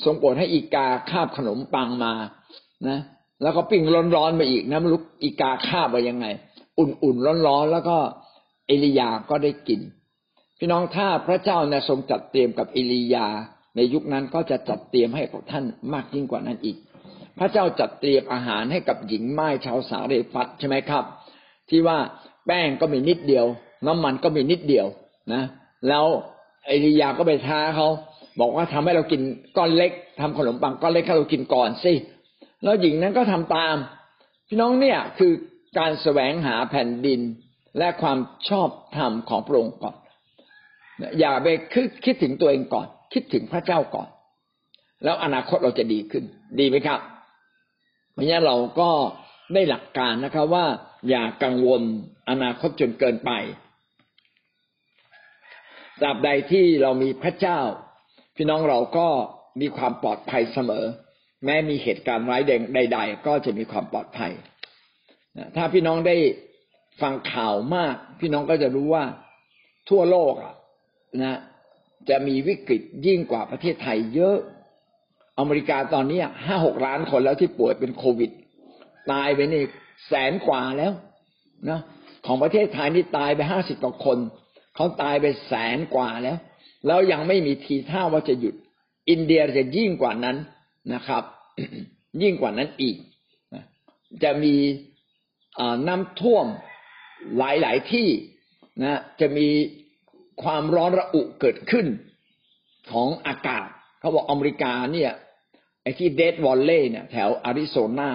[0.04, 2.12] ทรงโปรดให้อีกาคาบขนมปังมา
[2.88, 2.98] นะ
[3.42, 3.82] แล้วก็ปิ้ง
[4.16, 6.26] ร้อนๆมาอีกนะไม่รู้อีกาคาบมายังไง
[6.78, 7.96] อุ่นๆร้อนๆแล้วก็
[8.66, 9.80] เอลียาก็ได้กิน
[10.58, 13.26] พี่น้องถ้าพระเจ้าเนี่ยทรงจัดเตรียมกับเอลียา
[13.76, 16.76] ในยุคนั้นก็จะจัดเตรียมให้กับท่านมากยิ่งกว่านั้นอีก
[17.38, 21.04] พระเจ้าจัดเตรียมอาหารให้กับหญิงไม้ชาวสาเรฟัตใช่ไหมครับ
[21.68, 21.98] ที่ว่า
[22.46, 23.46] แป้งก็มีนิดเดียว
[23.86, 24.86] น้ำมันก็มีนิดเดียว
[25.32, 25.42] นะ
[25.88, 26.06] แล้ว
[26.66, 27.88] เอลียาก็ไปท้าเขา
[28.40, 29.22] บอกว่าทำให้เรากิน
[29.56, 31.92] ก้อนเล็กทำขนมปังก้อนเล็กให้เรากินก่อนสิ
[32.64, 33.76] แล้วหญิงนั้นก็ทำตาม
[34.48, 35.32] พี่น้องเนี่ยคือ
[35.78, 37.20] การแสวงหาแผ่นดิน
[37.78, 39.96] และความชอบธรรมของพระองค์ก่อน
[41.20, 44.08] อย่าไปคิดคิดถึงตัวเองก่อน คิดถึงพระเจ้าก่อน
[45.04, 46.24] แล้วอนาคตเราจะดีขึ้น
[46.58, 47.00] ดีไหมครับ
[48.12, 48.90] เพราะงั้นเราก็
[49.54, 50.66] ได้หลักการนะครับว่า
[51.08, 51.82] อย่ากังวล
[52.30, 53.30] อนาคตจนเกินไป
[56.00, 57.58] ตราบใดที่เรามีพระเจ้า
[58.36, 59.08] พี่น้องเราก็
[59.60, 60.84] มีความปลอดภัยเสมอ
[61.44, 64.32] แม้มีเหตุการณ์ร้ายแดงใด ๆ ก็จะมีความปลอดภัย
[65.56, 66.16] ถ้าพี่น้องได้
[67.02, 69.04] ฟังข่าวมาก พี่น้องก็จะรู้ว่า
[69.88, 70.34] ทั่วโลก
[71.24, 71.38] นะ
[72.08, 74.36] จะมีวิกฤตยิ่งกว่าประเทศไทยเยอะ
[75.38, 78.30] อเมริกาตอนนี้ห้าหกล้านคนแล้วที่ป่วยเป็นโควิด
[79.12, 79.62] ตายไปนี่
[80.08, 80.92] แสนกว่าแล้ว
[81.70, 81.80] นะ
[82.26, 84.18] ของประเทศไทยนี่ตายไปห้าสิบกว่าคน
[84.76, 86.38] เขาตายไปแสนกว่าแล้ว
[86.86, 88.54] แล้วยังไม่มีทีท่าว่าจะหยุด
[89.10, 90.36] อินเดียจะยิ่งกว่านั้น
[90.94, 91.22] นะครับ
[92.22, 92.96] ยิ่งกว่านั้นอีก
[94.22, 94.54] จะมี
[95.88, 96.46] น้ำท่วม
[97.38, 98.08] หลาย ๆ ที่
[98.84, 99.48] นะจะมี
[100.42, 101.86] ความร้อนระอุเกิดขึ้น
[102.90, 103.68] ของอากาศ
[104.00, 105.12] เขาบอกอเมริกาเนี่ย
[105.82, 108.10] ไอ้ที่ Death Valley เนี่ยแถวอาริโซนา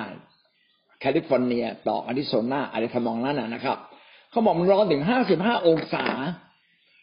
[0.99, 3.77] แคลิฟอร์เนีย ต่ออาริโซนาอะไรทำนองนั้นนะครับ
[4.31, 6.05] เขาบอกมันร้อนถึงห้าสิบห้าองศา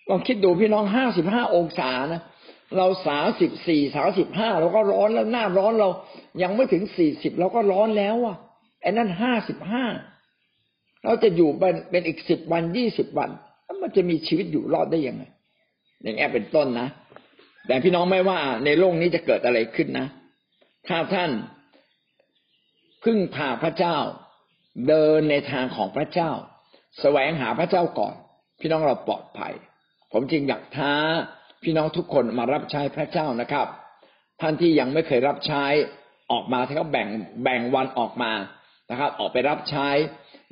[0.08, 2.22] ลองคิดดูพี่น้องห้าสิบห้าองศานะ
[2.76, 5.88] เราสามสิบสี่สามสิบห้าเราก็ร้อนแล้วหน้าร้อนเรา
[6.42, 8.36] ยังไม่ถึงสี่สิบเราก็ร้อนแล้วอะ
[8.80, 9.84] ไอ้นั่นห้าสิบห้า
[11.04, 11.50] เราจะอยู่
[11.90, 13.30] เป็นอีกสิบวันยี่สิบวัน
[13.64, 15.24] แล้วมันจะมีชีวิตอยู่รอดได้ยังไง
[16.02, 16.88] อย่างนี้เป็นต้นนะ
[17.66, 20.06] แต่พี่น้องไม่ว่าในโลกนี้จะเกิดอะไรขึ้นนะ
[20.88, 21.30] ถ้าท่าน
[23.04, 23.96] พึ่งพาพระเจ้า
[24.88, 26.30] เดินในทางของพระเจ้า
[27.00, 28.14] แสวงหาพระเจ้าก่อน
[28.60, 29.54] พี่น้องเราปลอดภัย
[30.12, 30.92] ผมจึงอยากท้า
[31.62, 33.66] พี่น้องทุกคนมารับใช้พระเจ้านะครับ
[34.40, 35.64] ท่านที่ยังไม่เคยรับใช้
[36.32, 37.08] ออกมาถ้าแบ่ง
[37.42, 38.32] แบ่งวันออกมา
[38.90, 39.88] นะครับ ออกไปรับใช้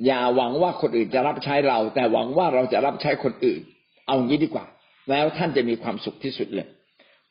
[0.05, 3.61] อย่าหวังว่าคนอื่นจะรับใช้เรา แต่หวังว่าเราจะรับใช้คนอื่น
[4.07, 4.65] เอางี้ดีกว่า
[5.09, 6.67] แล้วท่านจะมีความสุขที่สุดเลย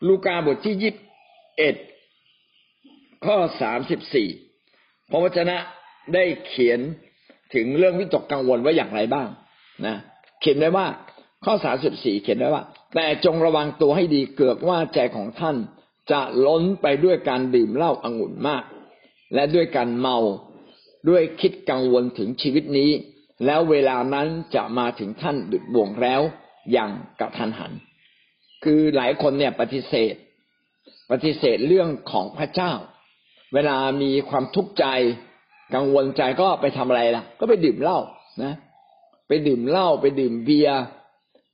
[0.07, 1.05] ลูกาบทที่ยี่สิบ
[1.59, 1.77] เอ็ด
[3.25, 4.29] ข้อสามสิบสี่
[5.11, 5.57] พระวจนะ
[6.15, 6.81] ได้เขียน
[7.55, 9.29] ถึงเรื่องวิตกกังวลว่าอย่างไรบ้าง
[9.87, 9.97] นะ
[10.41, 10.87] เขียนไว้ว่า
[11.47, 15.57] ข้อสามสิบสี่เขียนไว้ว่า แต่จงระวังตัวให้ดีเกือกว่าใจของท่าน
[16.11, 18.63] จะล้นไปด้วยการดื่มเหล้าอางุ่นมาก
[19.35, 20.19] และด้วยการเมา
[21.09, 22.91] ด้วยคิดกังวลถึงชีวิตนี้
[23.47, 26.21] แล้วเวลานั้นจะมาถึงท่านดุดบ่วงแล้ว
[26.73, 27.73] อย่างกระทันหัน
[28.65, 30.15] คือหลายคนเนี่ยปฏิเสธ
[31.11, 32.73] ปฏิเสธเรื่องของพระเจ้า
[33.55, 34.87] เวลามีความทุกข์ใจ
[35.75, 37.99] กังวลใจก็ไปทำอะไรล่ะ ก็ไปดื่มเหล้า
[38.43, 38.55] นะ
[39.29, 40.81] ไปดื่มเหล้าไปดื่มเบียร์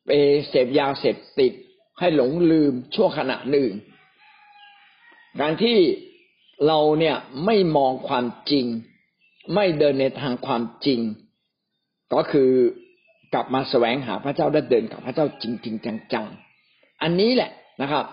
[0.07, 0.11] ไป
[0.49, 1.53] เสพยาเสพติด
[1.99, 3.71] ให้หลงลืมชั่วขณะหนึ่ง
[5.41, 5.79] การที่
[6.67, 8.67] เราเนี่ยไม่มองความจริง
[9.55, 11.01] ไม่เดินในทางความจริง
[12.15, 12.51] ก็คือ
[13.35, 17.51] กลับมาแสวงหาพระเจ้าได้เดินกับพระเจ้าจริงๆจังๆ อันนี้แหละ
[17.83, 18.05] นะครับ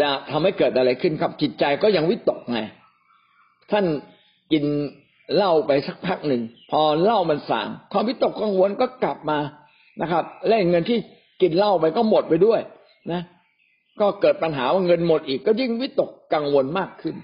[0.00, 2.60] จะทำให้เกิดอะไรขึ้นครับจิตใจก็ยังวิตกไง
[3.70, 3.84] ท่าน
[4.52, 4.64] กิน
[5.34, 9.38] เหล้าไปสักพักหนึ่ง พอเหล้ามันสางความวิตกกังวลก็กลับมา
[10.00, 10.98] นะครับและเงินที่
[11.40, 12.60] กินเหล้าไปก็หมดไปด้วย
[13.12, 13.22] นะ
[14.00, 17.16] ก็เกิดปัญหาว่าเงินหมดอีก ก็ยิ่งวิตกกังวลมากขึ้น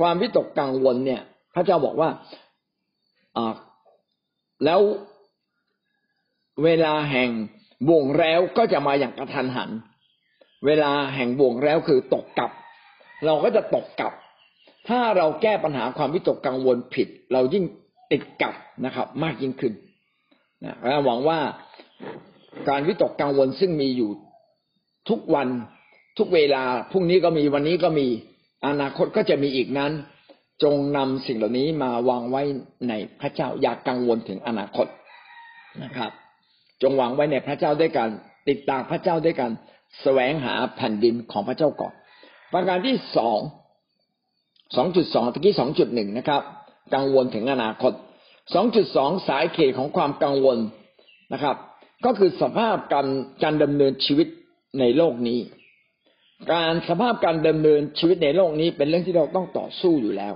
[0.00, 1.22] ความวิตกกังวลเนี่ย
[1.54, 2.10] พระเจ้าบอกว่า
[3.36, 3.54] อ่า
[4.64, 4.80] แล้ว
[6.64, 7.30] เวลาแห่ง
[7.88, 9.70] บ่วงแล้วก็จะมาอย่างกระทันหัน
[10.66, 12.50] เวลาแห่งบ่วงแล้วคือตกกลับ
[13.24, 14.12] เราก็จะตกกลับ
[14.88, 17.64] ถ้าเราแก้ปัญหาความวิตกกังวลผิด เรายิ่ง
[18.12, 19.72] ติดกับนะครับ มากยิ่งขึ้น
[20.64, 21.38] นะหวังว่า
[22.68, 24.10] การวิตกกังวลซึ่งมีอยู่
[25.08, 25.48] ทุกวัน
[26.18, 28.06] ทุกเวลาพรุ่งนี้ก็มีวันนี้ก็มี
[28.66, 29.92] อนาคตก็จะมีอีกนั้น
[30.62, 32.42] จงนำสิ่งเหล่านี้มาวางไว้
[32.88, 34.86] ในพระเจ้าอย่ากกังวลถึงอนาคต
[35.84, 36.10] นะครับ
[36.82, 38.08] จงวางไว้ในพระเจ้าด้วยกัน
[38.48, 39.50] ติดตามพระเจ้าด้วยกัน
[40.02, 41.92] แสวงหาแผ่นดินของพระเจ้าก่อน
[42.52, 43.38] ประการที่สอง
[44.76, 46.42] สองจุดสองตะกี้สองจุดหนึ่งนะครับ
[46.94, 47.92] กังวลถึงอนาคต
[48.54, 50.58] สองจุดสองสายเขตของความกังวล
[51.32, 51.56] นะครับ
[52.04, 53.06] ก็คือสภาพการ
[53.42, 54.28] การดำเนินชีวิต
[54.80, 55.40] ในโลกนี้
[56.52, 60.34] การสภาพการดำเนินชีวิตในโลกนี้ เป็นเรื่องที่เราต้องต่อสู้อยู่แล้ว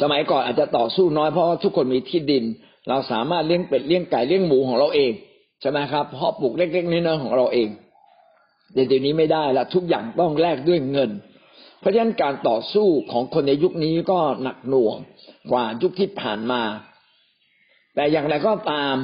[0.00, 2.44] สมัยก่อนอาจจะต่อสู้น้อยเพราะว่าทุกคนมีที่ดิน
[2.88, 5.12] เราสามารถเลี้ยงเป็ดเลี้ยงไก่เลี้ยงหมูของเราเอง
[5.60, 7.68] ใช่ไหมครับเพาะปลูกเล็กๆน้อยๆของเราเอง
[8.72, 11.10] แต่เดี๋ยวนี้ไม่ได้ละทุกอย่างต้องแลกด้วยเงิน
[11.80, 14.96] เพราะฉะนั้นการต่อสู้ของคนในยุคนี้ก็หนักหน่วง
[15.50, 16.62] กว่ายุคที่ผ่านมา
[17.94, 18.94] แต่อย่างไรก็ตาม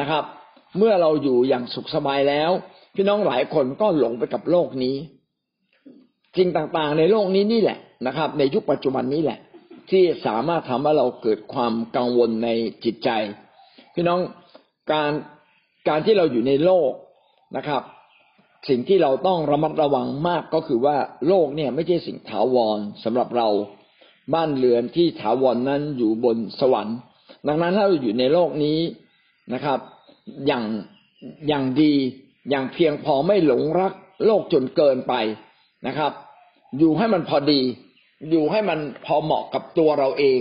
[0.00, 0.24] นะครับ
[0.78, 2.50] เมื่อเราอยู่อย่างสุขสบายแล้ว
[2.94, 4.96] พี่น้องหลายคนก็หลงไปกับโลกนี้
[6.36, 9.38] สิ่งต่างๆ ในโลกนี้นี่แหละนะครับ ในยุคปัจจุบันนี้แหละ
[9.90, 12.48] ที่สามารถทำให้เราเกิดความกังวลใน
[12.84, 13.10] จิตใจ
[13.94, 14.20] พี่น้อง
[14.92, 15.12] การ
[15.88, 16.90] การที่เราอยู่ในโลก
[17.56, 17.82] นะครับ
[18.68, 20.96] สิ่งที่เราต้องระมัดระวังมากก็คือว่า
[21.28, 23.48] โลกเนี่ยไม่ใช่สิ่งถาวรสำหรับเรา
[24.34, 26.98] บ้านเรือนที่ถาวรนนั้นอยู่บนสวรรค์
[27.48, 28.78] ดังนั้นถ้าเราอยู่ในโลกนี้
[29.54, 29.78] นะครับ
[30.46, 30.64] อย่าง
[31.48, 31.92] อย่างดี
[32.50, 33.92] อย่างเพียงพอไม่หลงรัก
[34.26, 35.14] โลกจนเกินไป
[35.86, 36.12] นะครับ
[36.78, 37.60] อยู่ให้มันพอดี
[38.30, 40.40] อยู่ให้มันพอเหมาะกับตัวเราเอง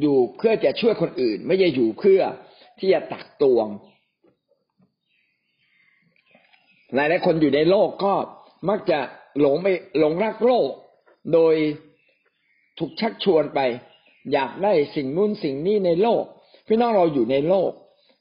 [0.00, 2.20] อยู่เพื่อจะช่วยคนอื่น ไม่ใช่อยู่เพื่อ
[2.78, 3.66] ที่จะตักตวง
[6.94, 8.14] หลายหลายคนอยู่ในโลกก็
[8.68, 8.98] มักจะ
[9.40, 9.66] หลงไป
[9.98, 10.68] หลงรักโลก
[11.32, 11.54] โดย
[12.78, 13.60] ถูกชักชวนไป
[14.32, 16.24] อยากได้สิ่งนู้นสิ่งนี้ในโลก
[16.66, 17.70] พี่น้องเราอยู่ในโลก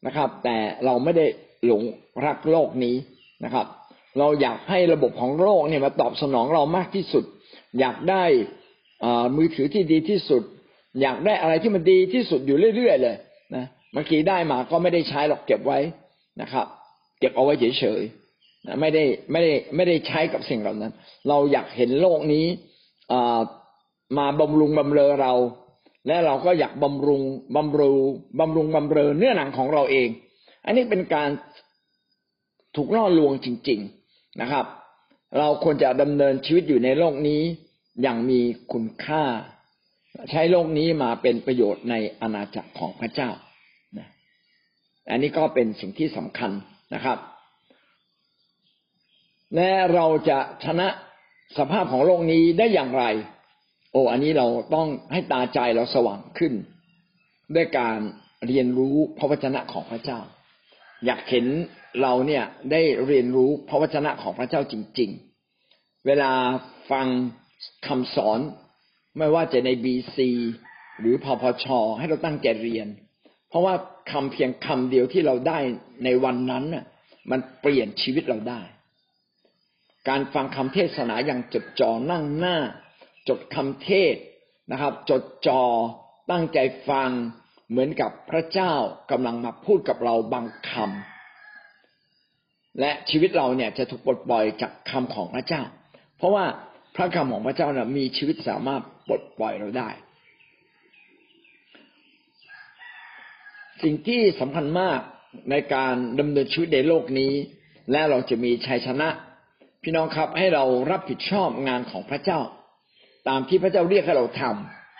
[0.05, 1.25] นะครับ แต่เราไม่ได้
[1.65, 1.83] หลง
[2.25, 2.95] รักโลกนี้
[3.43, 3.65] นะครับ
[4.19, 7.23] เราอยากให้ระบบของโลกเนี่ยมาตอบสนองเรามากที่สุด
[7.79, 8.23] อยากได้
[9.37, 10.43] มือถือที่ดีที่สุด
[11.01, 13.15] อยากได้อะไรที่มันดีที่สุดอยู่เรื่อยๆเลย
[13.55, 15.79] นะเมื่อกี้ได้มาก็ไม่ได้ใช้หรอกเก็บไว้
[16.41, 16.67] นะครับ
[17.19, 20.91] เก็บเอาไว้เฉยๆไม่ได้ไม่ได้ไม่ได้ใช้กับสิ่งเหล่านั้น
[21.29, 22.45] เราอยากเห็นโลกนี้
[24.17, 25.33] มาบำรุงบำเรอเรา
[26.07, 27.21] และเราก็อยากบำรุง
[27.55, 27.91] บำรุ
[28.39, 30.09] บำรุงบำเรอเนื้อหนังของเราเอง
[30.65, 31.29] อันนี้เป็นการ
[32.75, 34.65] ถูกล่อลวงจริง ๆนะครับ
[35.37, 37.41] เราควรจะดำเนินชีวิตอยู่ในโลกนี้
[38.01, 38.39] อย่างมี
[38.71, 39.23] คุณค่า
[40.31, 43.29] ใช้โลกนี้มาเป็นประโยชน์ในอาณาจักรของพระเจ้า
[43.97, 44.07] นะ
[45.09, 46.51] อันนี้ก็เป็นสิ่งที่สำคัญ
[46.93, 47.17] นะครับ
[49.55, 50.87] และเราจะชนะ
[51.57, 53.03] สภาพของโลกนี้ได้อย่างไร
[53.93, 56.53] โอ้อันนี้เราต้องให้ตาใจเราสว่างขึ้น
[57.55, 57.99] ด้วยการ
[58.47, 60.19] เรียนรู้พระวจนะของพระเจ้า
[61.05, 61.45] อยากเห็น
[62.01, 65.09] เราเนี่ยได้เรียนรู้พระวจนะของพระเจ้าจริง
[65.59, 66.31] ๆ เวลา
[66.91, 67.07] ฟัง
[67.87, 68.39] คำสอน
[69.17, 70.29] ไม่ว่าจะในบีซี
[70.99, 71.65] หรือพพช
[71.97, 72.87] ให้เราตั้งใจเรียน
[73.49, 73.73] เพราะว่า
[74.11, 75.59] คำเพียงคำเดียวที่เราได้
[76.03, 76.85] ในวันนั้นน่ะ
[77.31, 78.61] มันเปลี่ยนชีวิตเราได้
[80.09, 82.57] การฟังคำเทศนาอย่างจดจ่อนั่งหน้า
[83.29, 84.15] จดคำเทศ
[84.71, 85.63] นะครับ จดจอ่อ
[86.31, 86.59] ตั้งใจ
[86.89, 87.09] ฟัง
[87.69, 88.73] เหมือนกับพระเจ้า
[89.11, 95.61] กำลังมาพูดกับเราบางคำและชีวิตเราเนี่ยจะถูกปลดปล่อยจากคำของพระเจ้า
[96.17, 96.45] เพราะว่า
[96.95, 99.89] พระคำของพระเจ้าเนี่ยมีชีวิตสามารถปลดปล่อยเราได้
[103.83, 104.99] สิ่งที่สำคัญมาก
[105.51, 107.33] ในการดำเนินชีวิตในโลกนี้
[107.91, 109.09] และเราจะมีชัยชนะ
[109.83, 112.39] พี่น้องครับให้เรารับผิดชอบงานของพระเจ้า
[113.27, 114.43] ตามที่พระเจ้าเรียกให้เราท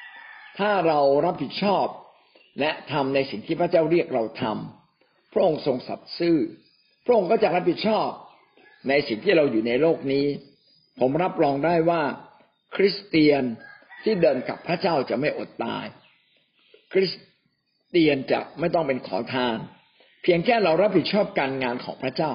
[0.02, 1.86] ำถ้าเรารับผิดชอบ
[2.60, 6.38] และทำในสิ่งที่พระเจ้าเรียกเราทำพระองค์ทรงสัตย์ซื่อ
[7.06, 8.08] พระองค์ก็จะรับผิดชอบ
[8.90, 10.26] ในสิ่งที่เราอยู่ในโลกนี้
[11.00, 12.02] ผมรับรองได้ว่า
[12.76, 13.44] คริสเตียน
[14.04, 15.86] ที่เดินกับพระเจ้าจะไม่อดตาย
[16.94, 17.14] คริส
[17.90, 19.58] เตียนจะไม่ต้องเป็นขอทาน
[20.24, 22.32] เพียงแค่เรารับผิดชอบการงานของพระเจ้า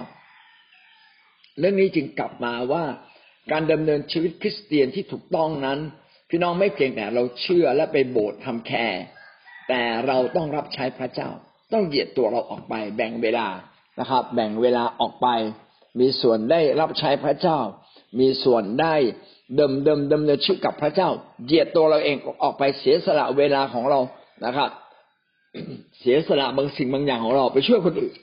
[1.58, 2.84] เรื่องนี้จึงกลับมาว่า
[3.52, 5.78] การดำเนินชีวิตคริสเตียนที่ถูกต้องนั้น
[6.30, 9.02] พี่น้องไม่เพียงแต่เราเชื่อและไปโบสถ์ทำแคร์
[9.68, 11.28] แต่เราต้องรับใช้พระเจ้า
[11.72, 13.46] ต้องเหยียดตัวเราออกไป แบ่งเวลา
[14.00, 15.28] นะครับ แบ่งเวลาออกไป
[16.00, 17.58] มีส่วนได้รับใช้พระเจ้า
[18.20, 18.94] มีส่วนได้
[19.56, 21.08] เดิมเดิมเดิมเนินชีวิตกับพระเจ้า
[21.46, 24.00] เหยียดตัวเราเองออกไปเสียสละเวลาของเรา
[24.44, 24.70] นะครับ
[25.98, 28.14] เสียสละบางสิ่งบางอย่างของเราไปช่วยคนอื่น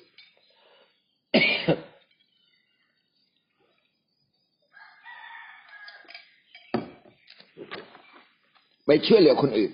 [8.86, 9.72] ไปช่วยเหลือคนอื่น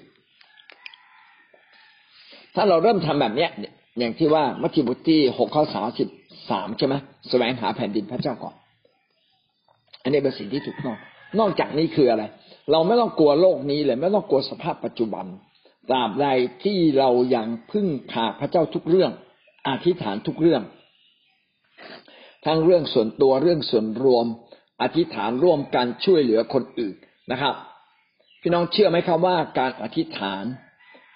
[2.55, 3.51] ถ้าเราเริ่มทำแบบเนี้ย
[3.99, 6.07] อย่างที่ว่ามัทธิวบทที่หกข้อสามสิบ
[6.49, 6.95] สามใช่ไหม
[7.29, 8.55] แสวงหาแผ่นดินพระเจ้าก่อน
[10.03, 10.97] อันนี้เป็นสิ่งที่ถูกต้อง
[11.39, 12.23] นอกจากนี้คืออะไร
[12.71, 15.25] เราไม่ต้องกลัวโลกนี้เลย ไม่ต้องกลัวสภาพปัจจุบัน
[15.89, 16.27] ตราบใด
[16.63, 19.11] ที่เรายังพึ่งพาพระเจ้าทุกเรื่อง
[19.67, 20.61] อธิษฐานทุกเรื่อง
[22.45, 24.25] ทั้งเรื่องส่วนตัวเรื่องส่วนรวม
[24.81, 26.95] อธิษฐานร่วมกันช่วยเหลือคนอื่น
[27.31, 27.55] นะครับ
[28.43, 30.43] พี่น้องเชื่อไหมครับว่าการอธิษฐาน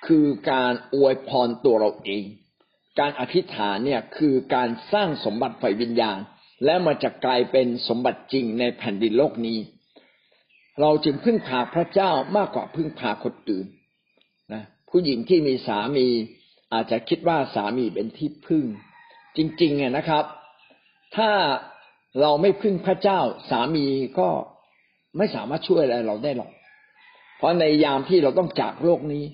[0.07, 2.23] คือการอวยพรตัวเราเอง
[2.99, 6.17] การอธิษฐานเนี่ยคือการสร้างสมบัติฝ่ายวิญญาณ
[6.65, 9.57] และมันจะกลายเป็นสมบัติจริงในแผ่นดินโลกนี้
[10.81, 13.65] เราจึงพึ่งพาพระเจ้ามากกว่าพึ่งพาคนอื่น
[14.53, 16.07] นะผู้หญิงที่มีสามี
[16.73, 18.63] อาจจะคิดว่าสามีเป็นที่พึ่ง
[19.37, 20.23] จริงๆเนี่ยนะครับ
[21.15, 21.31] ถ้า
[22.21, 23.85] เราไม่พึ่งพระเจ้าสามี
[24.19, 24.29] ก็
[25.17, 26.51] ไม่สามารถช่วยอะไรเราได้หรอก
[27.37, 29.25] เพราะในยามที่เราต้องจากโลกนี้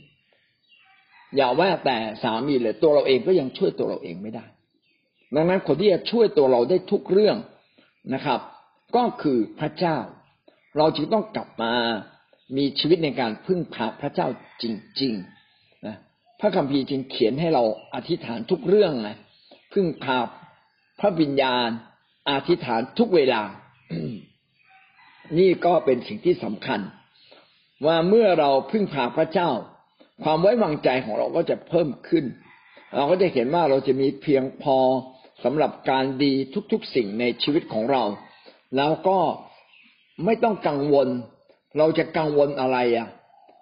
[1.36, 4.46] อย่าว่าแต่สามีเลยตัวเราเองก็ยังช่วยตัวเราเองไม่ได้
[5.36, 7.38] ดังนั้นคนที่จะช่วยตัวเราได้ทุกเรื่อง
[8.14, 8.40] นะครับ
[8.96, 9.98] ก็คือพระเจ้า
[10.78, 11.74] เราจึงต้องกลับมา
[12.58, 14.28] มีชีวิตในการพึ่งพาพระเจ้า
[14.62, 14.66] จ
[15.02, 15.96] ริงๆนะ
[16.40, 17.64] พระคัมภีร์จึงเขียนให้เรา
[17.96, 19.18] อธิษฐานทุกเรื่องนะ
[19.74, 20.18] พึ่งพา
[21.00, 21.70] พระวิญญาณ
[22.30, 23.42] อธิษฐานทุกเวลา
[25.40, 26.80] นี่ก็เป็นสิ่งที่สำคัญ
[27.86, 29.50] ว่าเมื่อเราพึ่งพาพระเจ้า
[30.24, 32.26] ความไว้วางใจของเราก็จะเพิ่มขึ้น
[32.96, 34.78] เราก็จะเห็นว่าเราจะมีเพียงพอ
[35.44, 36.34] สำหรับการดี
[36.72, 38.04] ทุกๆสิ่งในชีวิตของเรา
[38.78, 39.18] แล้วก็
[40.26, 41.08] ไม่ต้องกังวล
[41.78, 43.08] เราจะกังวลอะไรอะ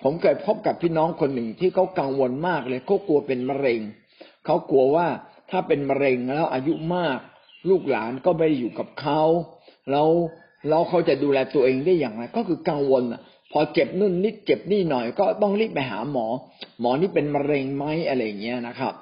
[0.03, 3.81] ผมเคยพบกับพี่น้องคนหนึ่งที่เขากังวลมากเลยเขากลัวเป็นมะเร็ง
[4.45, 5.07] เขากลัวว่า
[5.49, 7.17] ถ้าเป็นมะเร็งแล้วอายุมาก
[7.69, 9.21] ลูกหลานก็ไม่อยู่กับเขา
[9.91, 10.07] แล้ว
[10.69, 13.03] แล้วเขาจะดูแลตัวเองได้อย่างไร ก็คือกังวล
[13.51, 16.27] พอเจ็บนู่นนิดเจ็บนี่หน่อยก็ต้องรีบไปหาหมอ
[16.81, 18.93] หมอนี่เป็นมะเร็งไหมอะไรเงี้ยนะครับ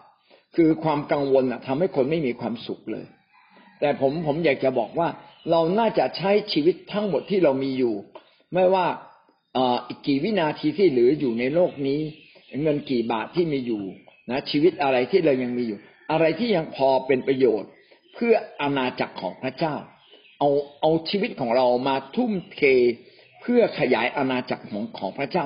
[0.56, 3.06] คือความกังวลทำให้คนไม่มีความสุขเลย
[3.80, 5.08] แต่ผมผมอยากจะบอกว่า
[5.52, 7.96] เราน่าจะใช้ชีวิตทั้งหมดที่เรามีอยู่
[8.54, 8.86] ไม่ว่า
[9.88, 12.00] อีกกี่วินาทีที่เหลืออยู่ในโลกนี้
[12.62, 13.84] เงินกี่บาทที่มีอยู่
[14.32, 15.80] นะชีวิตอะไรที่เรายังมีอยู่
[16.12, 17.70] อะไรที่ยังพอเป็นประโยชน์
[18.14, 19.76] เพื่ออาณาจักรของพระเจ้า
[20.40, 20.50] เอา
[20.82, 22.62] เอาชีวิตของเรามาทุ่มเท
[23.48, 25.46] พื่อขยายอาณาจักรของของพระเจ้า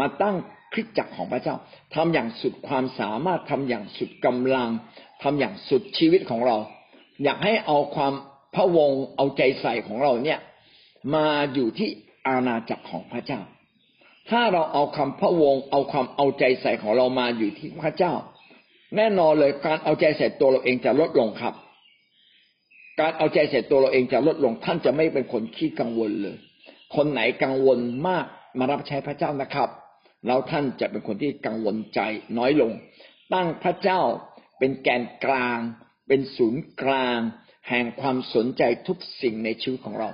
[0.00, 0.36] มาตั้ง
[0.72, 1.56] คริสจักรของพระเจ้า
[1.94, 4.68] ทำอย่างสุดความสามารถทำอย่างสุดกำลัง
[5.22, 6.56] ทำอย่างสุดชีวิตของเรา
[7.24, 8.12] อยากให้เอาความ
[8.54, 10.38] พระวงศ์เอาใจใส่ของเราเนี่ย
[11.14, 11.88] มาอยู่ที่
[12.26, 13.40] อาณาจักรของพระเจ้า
[14.30, 18.12] ถ้าเราเอาคำพระวงศ์เอาความเอาใจใส่ของเรามาอยู่ที่พระเจ้า
[18.96, 21.54] แน่นอนเลยการเอาใจใส่ตัวเราเองจะลดลงครับ
[23.00, 26.36] การเอาใจใส่ตัวเราเองจะลดลงท่านจะไม่เป็นคนขี้กังวลเลย
[26.96, 27.78] คนไหนกังวล
[28.08, 28.26] มาก
[28.58, 29.68] มารับใช้พระเจ้านะครับ
[30.26, 32.00] แล้วท่านจะเป็นคนที่กังวลใจ
[32.38, 32.72] น้อยลง
[33.32, 34.00] ตั้งพระเจ้า
[34.58, 35.58] เป็นแกนกลาง
[36.08, 37.18] เป็นศูนย์กลาง
[37.68, 40.08] แห่งความสนใจทุกสิ่งในชีวิตของเรา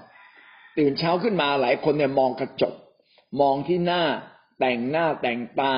[0.79, 2.75] ตื่นเช้าขึ้นมาหลายคนเนี่ยมองกระจก
[3.41, 4.03] มองที่หน้า
[4.59, 5.75] แต่งหน้าแต่งตา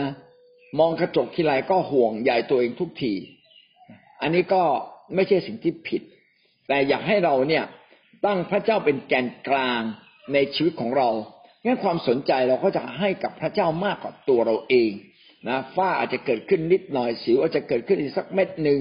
[0.00, 0.12] นะ
[0.78, 3.14] มองกระจกทีไรก็ห่วงใหญ่ตัวเองทุกที
[4.22, 4.62] อันนี้ก็
[5.14, 6.02] ไม่ใช่สิ่งที่ผิด
[6.68, 7.64] แต่อยากให้เราเนี่ย
[8.24, 9.82] ตั้งพระเจ้าเป็นแกนกลาง
[10.34, 11.08] ในชีวิตของเรา
[11.64, 14.90] งั้นความสนใจเราก็จะให้กับพระเจ้ามากกว่าตัวเราเอง
[15.48, 18.78] นะฝ้าอาจจะเกิดขึ้นนิดหน่อยสิวอาจจะเกิดขึ้นอีกสักเม็ดหนึ่ง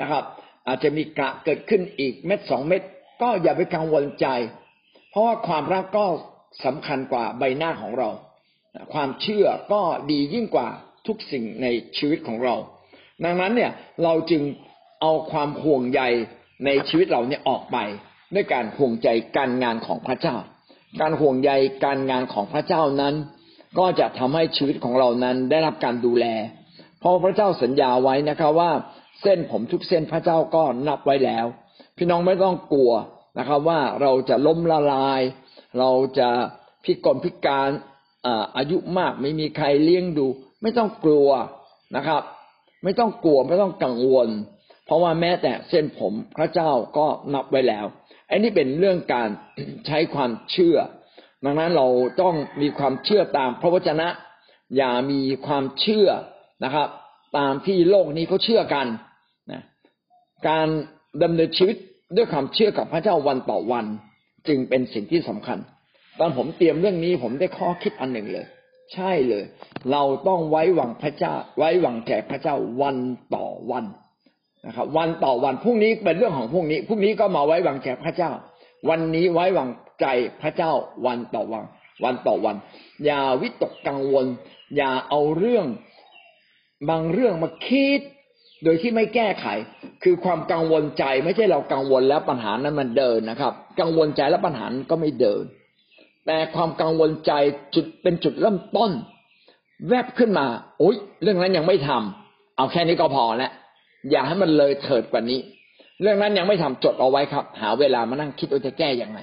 [0.00, 0.24] นะครับ
[0.68, 2.82] อาจจะมีกระเกิดขึ้นอีกเม็ดสองเม็ด
[3.22, 4.26] ก็อย่าไปกังวลใจ
[5.10, 6.06] เพราะว่าความรักก็
[6.64, 8.10] สำคัญกว่าใบหน้าของเรา
[8.92, 10.68] ความเชื่อก็ดียิ่งกว่า
[11.06, 11.66] ทุกสิ่งใน
[11.98, 12.56] ชีวิตของเรา
[13.24, 13.72] ดังนั้นเนี่ย
[14.04, 14.42] เราจึง
[15.02, 16.02] เอาความห่วงใย
[16.64, 17.78] ในชีวิตเราเนี่ยออกไป
[18.34, 20.36] ด้วยการห่วงใจการงานของพระเจ้า
[21.00, 21.50] การห่วงใย
[21.84, 23.14] การงานของพระเจ้านั้น
[23.78, 26.26] ก็จะทำให้ชีวิตของเรานั้นได้รับการดูแล
[27.00, 28.70] เพราะพระเจ้าสัญญาไว้นะครับว่า
[29.22, 31.46] เส้นผมทุกเส้นพระเจ้าก็นับไว้แล้ว
[31.96, 32.92] พี่น้องไม่ต้องกลัว
[33.38, 35.20] นะครับว่าเราจะล้มละลาย
[35.78, 36.28] เราจะ
[36.84, 37.70] พิกลพิการ
[38.56, 40.26] อายุมากไม่มีใครเลี้ยงดู
[40.62, 41.28] ไม่ต้องกลัว
[41.96, 42.22] นะครับ
[42.84, 44.28] ไม่ต้องกลัวไม่ต้องกังวล
[44.84, 47.86] เพราะว่าแม้แต่เส้นผมพระเจ้าก็นับไว้แล้ว
[48.30, 49.28] อันนี้เป็นเรื่องการ
[49.86, 50.76] ใช้ความเชื่อ
[51.44, 51.86] ดังนั้นเรา
[52.22, 54.08] ต้องมีความเชื่อตามพระวจนะ
[54.76, 56.08] อย่ามีความเชื่อ
[56.64, 56.88] นะครับ
[57.38, 58.86] ตามที่โลกนี้เขาเชื่อกัน
[59.52, 59.62] นะ
[60.48, 60.66] การ
[61.22, 61.76] ดำเนินชีวิต
[62.16, 63.86] ด้วยความเชื่อกับพระเจ้าวันต่อวัน
[64.48, 65.58] จึงเป็นสิ่งที่สำคัญ
[66.18, 68.46] ตอนผมเตรียมเรื่องนี้ผมได้ข้อคิดอันหนึ่งเลย
[68.94, 69.44] ใช่เลย
[69.92, 72.96] เราต้องไว้วางพระเจ้า ไว้วางใจพระเจ้าวัน
[73.34, 73.84] ต่อวัน
[74.66, 78.30] นะครับ วันต่อวันพรุ่งนี้เป็นเรื่องของพรุ่งนี้พรุ่งนี้ก็มาไว้วางใจพระเจ้า
[78.88, 79.70] วันนี้ไว้วาง
[80.00, 80.06] ใจ
[80.42, 80.72] พระเจ้า
[81.06, 81.64] วันต่อวัน
[82.04, 82.56] วันต่อวัน
[83.04, 84.26] อย่าวิตกกังวล
[84.76, 85.66] อย่าเอาเรื่อง
[86.88, 88.00] บางเรื่องมาคิด
[88.64, 89.46] โดยที่ไม่แก้ไข
[90.02, 95.44] คือความกังวลใจไม่ใช่เรากังวลแล้วปัญหานั้นมันเดินนะครับ กังวลใจแล้วปัญหาก็ไม่เดิน
[96.26, 97.32] แต่ความกังวลใจ
[97.74, 98.90] จุดเป็นจุดเริ่มต้น
[99.88, 100.46] แวบขึ้นมา
[100.78, 103.52] โอ๊ยเรื่องนั้นยังไม่ทำเอาแค่นี้ก็พอแล้ว
[104.10, 105.40] อย่าให้มันเลยเถิดกว่านี้
[106.02, 109.20] เรื่องนั้นยังไม่ทำจดเอาไว้ครับ หาเวลามานั่งคิดว่าจะแก้อย่างไร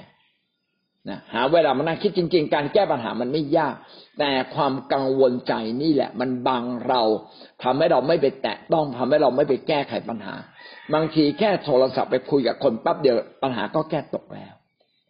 [1.08, 3.74] นะหาเวลามานั่งคิดจริง ๆ การแก้ปัญหามันไม่ยาก
[4.18, 7.02] แต่ความกังวลใจนี่แหละ มันบังเรา
[7.62, 10.34] ทำให้เราไม่ไปแตะต้องทำให้เราไม่ไปแก้ไขปัญหา
[10.94, 14.54] บางทีแค่โทรศัพท์ไปคุยกับคนปั๊บเดียวปัญหาก็แก้ตกแล้ว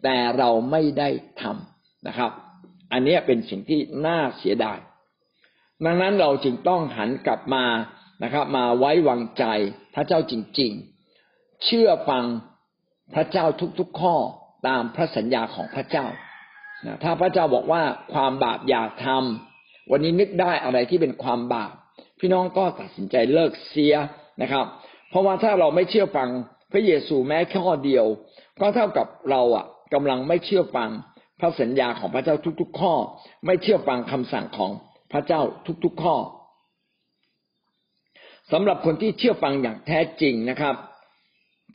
[0.05, 1.09] แต่เราไม่ได้
[1.43, 2.31] ทำนะครับ
[2.93, 4.79] อันนี้เป็นสิ่งที่น่าเสียดาย
[5.85, 7.65] ดังนั้นเราจึงต้องหันกลับมา
[8.23, 9.45] นะครับ มาไว้วางใจ
[9.95, 10.73] พระเจ้าจริง
[11.17, 12.25] ๆ เชื่อฟัง
[13.15, 13.47] พระเจ้า
[13.79, 14.15] ทุกๆข้อ
[14.67, 16.07] ตามพระสัญญาของพระเจ้า
[17.03, 21.73] ถ้าพระเจ้าบอกว่าความบาปอย่าทำวันนี้นึกได้อะไรที่เป็นความบาป
[22.19, 23.95] พี่น้องก็ตัดสินใจเลิกเสีย
[24.43, 24.67] นะครับ
[25.11, 26.29] เพราะว่าถ้าเราไม่เชื่อฟัง
[26.73, 28.07] พระเยซูแม้ข้อเดียว
[28.61, 30.91] ก็เท่ากับเราอะกำลังไม่เชื่อฟัง
[31.41, 32.95] พระสัญญาของพระเจ้าทุก ๆ ข้อ
[33.47, 34.71] ไม่เชื่อฟังคำสั่งของ
[35.13, 35.41] พระเจ้า
[35.85, 36.17] ทุก ๆ ข้อ
[38.53, 40.75] สำหรับคนที่เชื่อฟังอย่างแท้จริงนะครับ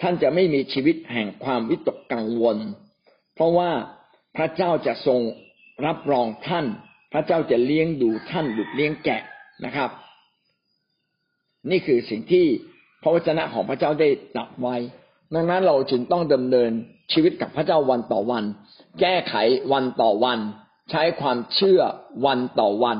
[0.01, 2.57] ท่านจะไม่มีชีวิตแห่งความวิตกกังวล
[3.35, 3.71] เพราะว่า
[4.35, 5.21] พระเจ้าจะทรง
[5.85, 6.65] รับรองท่าน
[7.13, 9.21] พระเจ้าจะเลี้ยงดูท่านดุดเลี้ยงแกะ
[9.65, 9.89] นะครับ
[11.69, 12.45] นี่คือสิ่งที่
[13.01, 14.75] พระวจนะของพระเจ้าได้ตรัสไว้
[15.33, 16.71] ดังนั้นเราจึงต้องดำเนิน
[17.13, 18.43] ชีวิตกับพระเจ้าวันต่อวัน
[19.01, 19.35] แก้ไข
[19.71, 20.39] วันต่อวัน
[20.91, 21.81] ใช้ความเชื่อ
[22.25, 22.99] วันต่อวัน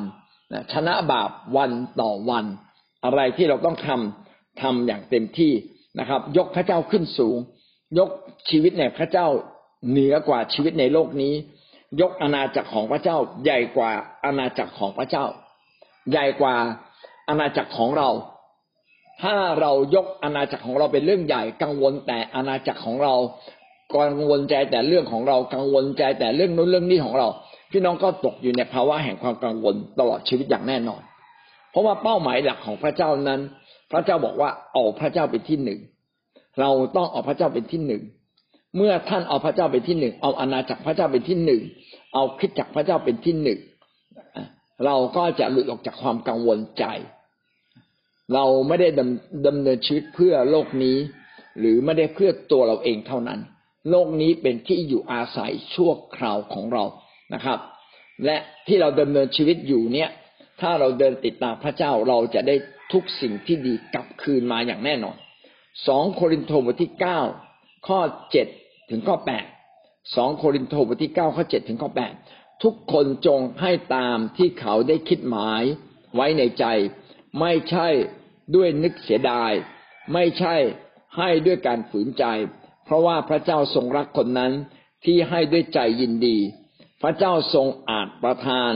[0.74, 2.46] ชนะบาปวันต่อวัน
[3.06, 5.54] อะไรที่เราต้องทำทำอย่างเต็มที่
[6.00, 7.38] นะครับ ยกพระเจ้าขึ้นสูง
[8.00, 8.10] ยก
[8.50, 9.28] ชีวิตในพระเจ้า
[9.90, 11.34] เหนือกว่าชีวิตในโลกนี้
[12.02, 13.92] ยกอาณาจักรของพระเจ้า ใหญ่กว่า
[14.26, 15.26] อาณาจักรของพระเจ้า
[16.12, 16.56] ใหญ่กว่า
[17.30, 18.10] อาณาจักรของเรา
[19.22, 23.14] ถ้าเรายกอาณาจักรของเราเป็นเรื่องใหญ่กังวลแต่อาณาจักรของเรา
[23.96, 27.28] กังวลใจแต่เรื่องของเรากังวลใจแต่เรื่องนู้นเรื่องนี้ของเรา
[27.72, 31.02] พี่น้องก็ตกอยู่ในภาวะแห่งความกังวลตลอดชีวิตอย่างแน่นอน
[31.74, 33.42] เพราะว่าเป้าหมายหลักของพระเจ้านั้น
[33.92, 35.80] พระเจ้าบอกว่าเอาพระเจ้าเป็นที่หนึ่ง
[36.60, 38.04] เราต้องเอาพระเจ้าเป็นที่หนึ่ง
[38.78, 41.62] เมื่อท่านเอาพระเจ้าเป็นที่หนึ่ง เอาอาณาจักรพระเจ้าเป็นที่หนึ่ง
[42.14, 43.60] เอาคิดจักพระเจ้าเป็นที่หนึ่ง
[44.86, 46.86] เราก็จะหลุดออกจากความกังวลใจ
[48.34, 50.98] เราไม่ได้ดำดำเนินชีวิตเพื่อโลกนี้
[51.60, 53.40] หรือไม่ได้เพื่อตัวเราเองเท่านั้น
[53.90, 56.84] โลกนี้เป็นที่อยู่อาศัยชั่วคราวของเรา
[57.34, 57.60] นะครับ
[58.26, 60.10] และที่เราดำเนินชีวิตอยู่เนี่ย
[60.62, 62.56] ถ้าเราเดินติดตามพระเจ้าเราจะได้
[62.94, 65.18] ทุกสิ่งที่ดีกลับคืนมาอย่างแน่นอน
[65.88, 67.20] สองโครินธ์บทที่เก้า
[67.88, 68.00] ข้อ
[68.32, 68.48] เจ็ด
[68.90, 69.46] ถึงข้อแปด
[70.16, 72.14] สองโครินธ์บทที่เก้าข้อเจ็ดถึงข้อแปด
[72.64, 75.64] ทุกคนจงให้ตามที่เขาได้คิดหมาย
[76.16, 76.66] ไว้ในใจ
[77.40, 77.88] ไม่ใช่
[78.56, 79.52] ด้วยนึกเสียดาย
[80.14, 80.56] ไม่ใช่
[81.18, 82.26] ให้ด้วยการฝืนใจ
[82.86, 84.52] เพราะว่าพระเจ้าทรงรักคนนั้น
[85.06, 86.38] ที่ให้ด้วยใจยินดี
[87.02, 88.72] พระเจ้าทรงอาจประทาน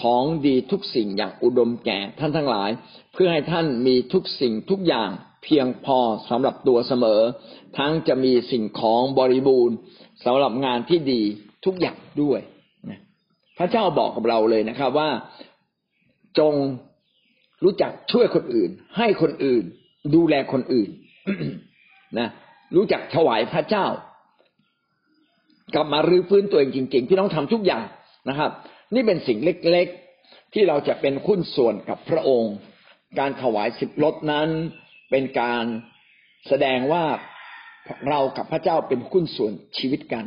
[0.00, 2.70] ของดีทุกสิ่งอย่างอุดมแก่ท่านทั้งหลาย
[3.12, 5.10] เพื่อให้ท่านมีทุกสิ่งทุกอย่าง
[5.44, 5.98] เพียงพอ
[6.30, 7.20] สำหรับตัวเสมอ
[7.78, 9.76] ทั้งจะมีสิ่งของบริบูรณ์
[10.24, 11.22] สำหรับงานที่ดี
[11.64, 12.40] ทุกอย่างด้วย
[13.58, 15.10] พระเจ้าบอกกับเราเลยนะครับว่า
[16.38, 16.54] จง
[17.64, 19.64] รู้จักช่วยคนอื่น ให้คนอื่น
[20.14, 20.90] ดูแลคนอื่น
[22.18, 22.28] นะ
[22.76, 23.86] รู้จักถวายพระเจ้า
[25.74, 27.84] กลับมารื้อฟื้นตัวเองจริง ๆ ที่ต้องทำทุกอย่าง
[28.28, 28.50] นะครับ
[28.94, 32.54] นี่เป็นสิ่งเล็กๆ ที่เราจะเป็นคุ้นส่วนกับพระองค์
[33.18, 34.48] การถวายสิบรถนั้น
[35.10, 35.64] เป็นการ
[36.48, 37.04] แสดงว่า
[38.08, 40.26] เรากับพระเจ้าเป็นคุ้นส่วนชีวิตกัน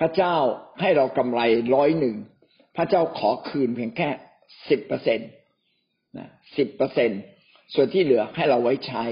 [0.00, 0.36] พระเจ้า
[0.80, 1.40] ให้เรากำไร
[1.74, 2.16] ร้อยหนึ่ง
[2.76, 4.10] พระเจ้าขอคืนเพียงแค่
[4.68, 5.28] สิบเปอร์เซ็นต์
[6.18, 7.10] นะสิบเปอร์เซ็น
[7.74, 9.04] ส่วนที่เหลือให้เราไว้ใช้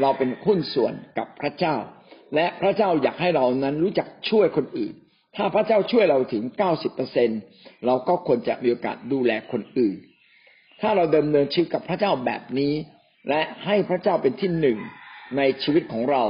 [0.00, 1.76] เราเป็นหุ้นส่วนกับพระเจ้า
[2.34, 4.94] และพระเจ้าอยากให้เรานั้นรู้จักช่วยคนอื่น
[5.36, 7.30] ถ้าพระเจ้าช่วยเราถึงเก้าสิบเปอร์เซ็น
[7.86, 9.96] เราก็ควรจะมีโอกาสดูแลคนอื่น
[10.80, 12.72] ถ้าเราเดำเนินชีวิตกับพระเจ้าแบบนี้
[13.28, 14.78] และให้พระเจ้าเป็นที่หนึ่ง
[15.36, 16.22] ในชีวิตของเรา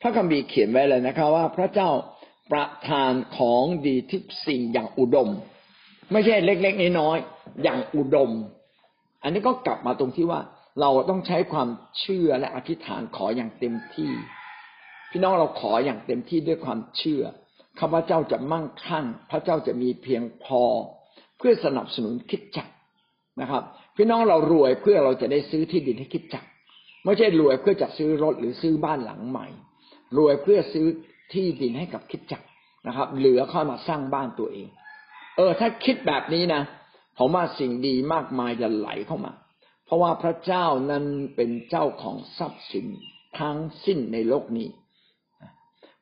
[0.00, 1.90] พระคัมภีร์เขียนไว้เลยนะครับว่าพระเจ้า
[2.52, 5.28] ประทานของดีทุกสิ่งอย่างอุดม
[6.12, 8.30] ไม่ใช่เล็กๆน้อยๆอย่างอุดม
[9.22, 10.40] อันนี้ก็กลับมาตรงที่ว่า
[10.80, 11.68] เราต้องใช้ความ
[12.00, 14.10] เชื่อและอธิษฐานขออย่างเต็มที่
[15.10, 17.22] พี่น้องเราขออย่างเต็มที่ด้วยความเชื่อ
[17.80, 20.62] ข้าพเจ้าจะมั่งคั่ง พระเจ้าจะมีเพียงพอ
[21.38, 22.68] เพื่อสนับสนุนคิดจัก
[23.40, 23.62] นะครับ
[23.96, 26.44] พี่น้องเรารวยเพื่อเราจะได้ซื้อที่ดินให้คิดจัก
[27.04, 29.46] ไม่ใช่รวยเพื่อจะซื้อรถหรือซื้อบ้านหลังใหม่
[30.18, 30.86] รวยเพื่อซื้อ
[31.32, 32.42] ที่ดินให้กับคิดจัก
[32.86, 34.68] นะครับ เหลือเข้ามาสร้างบ้านตัวเอง
[35.36, 36.62] เออ ถ้าคิดแบบนี้นะ
[37.18, 39.32] ผมว่าสิ่งดีมากมายจะไหลเข้ามา
[39.84, 41.04] เพราะว่าพระเจ้านั้น
[41.36, 42.86] เป็นเจ้าของทรัพย์สิน
[43.38, 44.68] ทั้งสิ้นในโลกนี้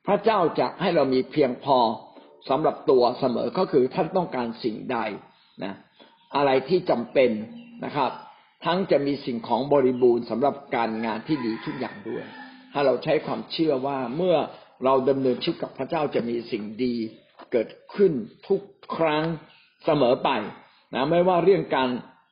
[0.07, 1.77] พระเจ้าจะให้เรามีเพียงพอ
[2.49, 4.97] สำหรับตัวเสมอก็คือท่านต้องการสิ่งใด
[5.63, 5.73] นะ
[6.35, 7.31] อะไรที่จำเป็น
[7.85, 8.11] นะครับ
[8.65, 12.23] ทั้งจะมีสิ่งของบริบูรณ์สำหรับการงานที่ดีทุกอย่างด้วย
[12.73, 14.35] ถ้าเราใช้ความเชื่อว่าเมื่อ
[14.85, 16.95] เราดำเนินชีวิตกับพระเจ้าจะมีสิ่งดี
[17.51, 18.13] เกิดขึ้น
[18.47, 18.61] ทุก
[18.95, 19.23] ครั้ง
[19.85, 20.29] เสมอไป
[20.93, 21.89] นะไม่ว่าเรื่องการ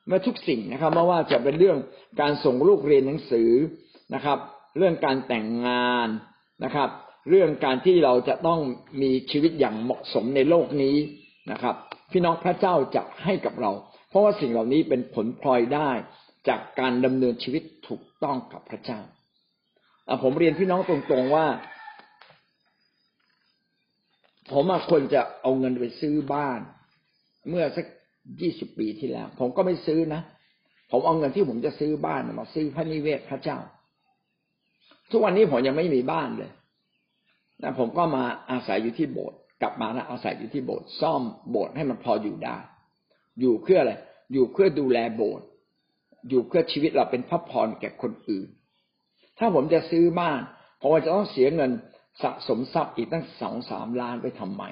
[0.07, 1.77] ไม่ทุกสิ่งนะครับไม่ว่าจะเป็นเรื่อง
[2.21, 3.51] การส่งลูกเรียนหนังสือ
[4.13, 4.37] นะครับ
[4.77, 6.07] เรื่องการแต่งงาน
[6.63, 6.89] นะครับ
[7.29, 8.59] เรื่องการที่เราจะต้อง
[9.01, 10.95] มีชีวิตอย่างเหมาะสมในโลกนี้
[11.51, 11.75] นะครับ
[12.11, 13.71] พี่น้องพระเจ้าจะให้กับเรา
[14.09, 15.91] เพราะว่าสิ่งเหล่านี้เป็นผลพลอยได้
[16.49, 18.99] จากการดำเนินชีวิตถูกต้องกับพระเจ้า
[20.23, 21.47] ผมเรียนพี่น้องตรงๆว่า
[24.51, 26.59] ผมควรจะเอาเงินไปซื้อบ้าน
[27.49, 27.85] เมื่อสัก
[28.41, 30.21] ยี่สิบปีที่แล้ว ผมก็ไม่ซื้อนะ
[30.91, 33.57] ผมเอาเงินที่ผมจะซื้อบ้านมาซื้อพระนิเวศพระเจ้า
[35.11, 36.51] ทุกวันนี้ผมยังไม่มีบ้านเลย
[37.61, 42.57] นะผมก็มาอาศัยอยู่ที่โบสถ์กลับมาแล้วอาศัยอยู่ที่โบสถ์ซ่อมโบสถ์ให้มันพออยู่ได้
[43.39, 43.93] อยู่เพื่ออะไร
[44.33, 45.45] อยู่เพื่อดูแลโบสถ์
[46.29, 48.47] อยู่เพื่อชีวิตเราเป็นพระพรแก่คนอื่น
[49.39, 50.39] ถ้าผมจะซื้อบ้าน
[50.81, 51.71] ผมจะต้องเสียเงิน
[52.23, 54.63] สะสมทรัพย์อีกตั้งสองสามล้านไปทำไม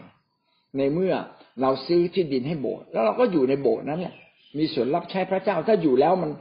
[0.78, 1.14] ในเมื่อ
[1.62, 4.16] เราซื้อที่ดินให้โบสถ์แล้วเราก็อยู่ในโบสถ์นั้นแหละ
[4.58, 6.32] มีส่วนรับใช้พระเจ้า ถ้าอยู่แล้วมัน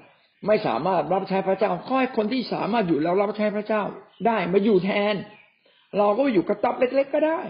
[0.46, 3.82] ไม่สามารถรับใช้พระเจ้าค่อยคนที่สามารถอยู่แล้วรับใช้พระเจ้า
[4.26, 5.14] ได้มาอยู่แทน
[5.98, 7.40] เราก็อยู่กระต๊อบเล็กๆก็ได้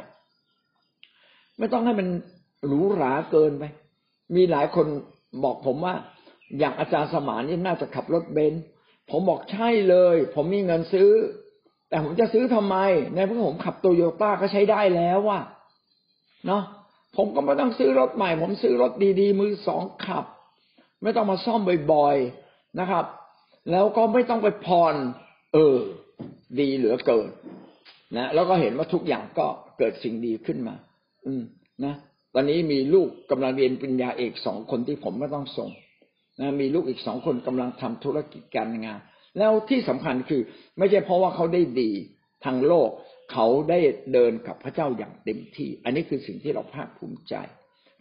[1.58, 2.08] ไม่ต้องให้มัน
[2.66, 3.64] หรูหราเกินไป
[4.36, 4.86] มีหลายคน
[5.44, 5.94] บอกผมว่า
[6.58, 8.64] อย่างอาจารย์สมานนี่น่าจะขับรถเบนซ์
[9.10, 11.10] ผมบอกใช่เลย ผมมีเงินซื้อ
[11.88, 12.76] แต่ผมจะซื้อทำไม
[13.14, 15.40] ในเมื่อผมขับโตโยต้าก็ใช้ได้แล้วว่ะ
[16.46, 16.62] เนาะ
[17.16, 20.24] ผมก็ไม่ต้องซื้อรถใหม่ ผมซื้อรถดีๆ มือสองขับ
[21.02, 21.60] ไม่ต้องมาซ่อม
[21.92, 23.04] บ่อยๆนะครับ
[23.70, 24.94] แล้วก็ไม่ต้องไปผ่อน
[25.54, 25.76] เออ
[26.58, 27.28] ดีเหลือเกิน
[28.16, 29.46] นะแล้วก็เห็นว่าทุกอย่างก็
[29.78, 30.74] เกิดสิ่งดีขึ้นมา
[31.26, 31.42] อืม
[31.84, 31.94] นะ
[32.34, 35.70] ตอนนี้มีลูกกำลังเรียนปริญญาเอกสองคนที่ผมไม่ต้องส่ง
[36.40, 39.00] นะมีลูกอีกสองคนกำลังทำธุรกิจการงาน
[39.38, 40.42] แล้วที่สำคัญคือ
[40.78, 41.90] ไม่ใช่เพราะว่าเขาได้ดี
[42.44, 42.90] ทางโลก
[43.32, 43.78] เขาได้
[44.12, 47.34] เดินกับพระเจ้าอย่างเต็มที่ อันนี้คือสิ่งที่เราภาคภูมิใจ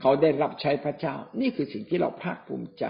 [0.01, 2.85] เขาได้รับใช้พระเจ้า นี่คือสิ่งที่เราภาคภูมิใจ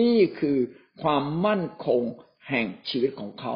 [0.00, 0.58] นี่คือ
[1.02, 2.02] ความมั่นคง
[2.48, 3.54] แห่งชีวิตของเขา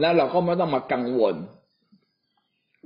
[0.00, 1.34] แล้วเราก็ไม่ต้องมากังวล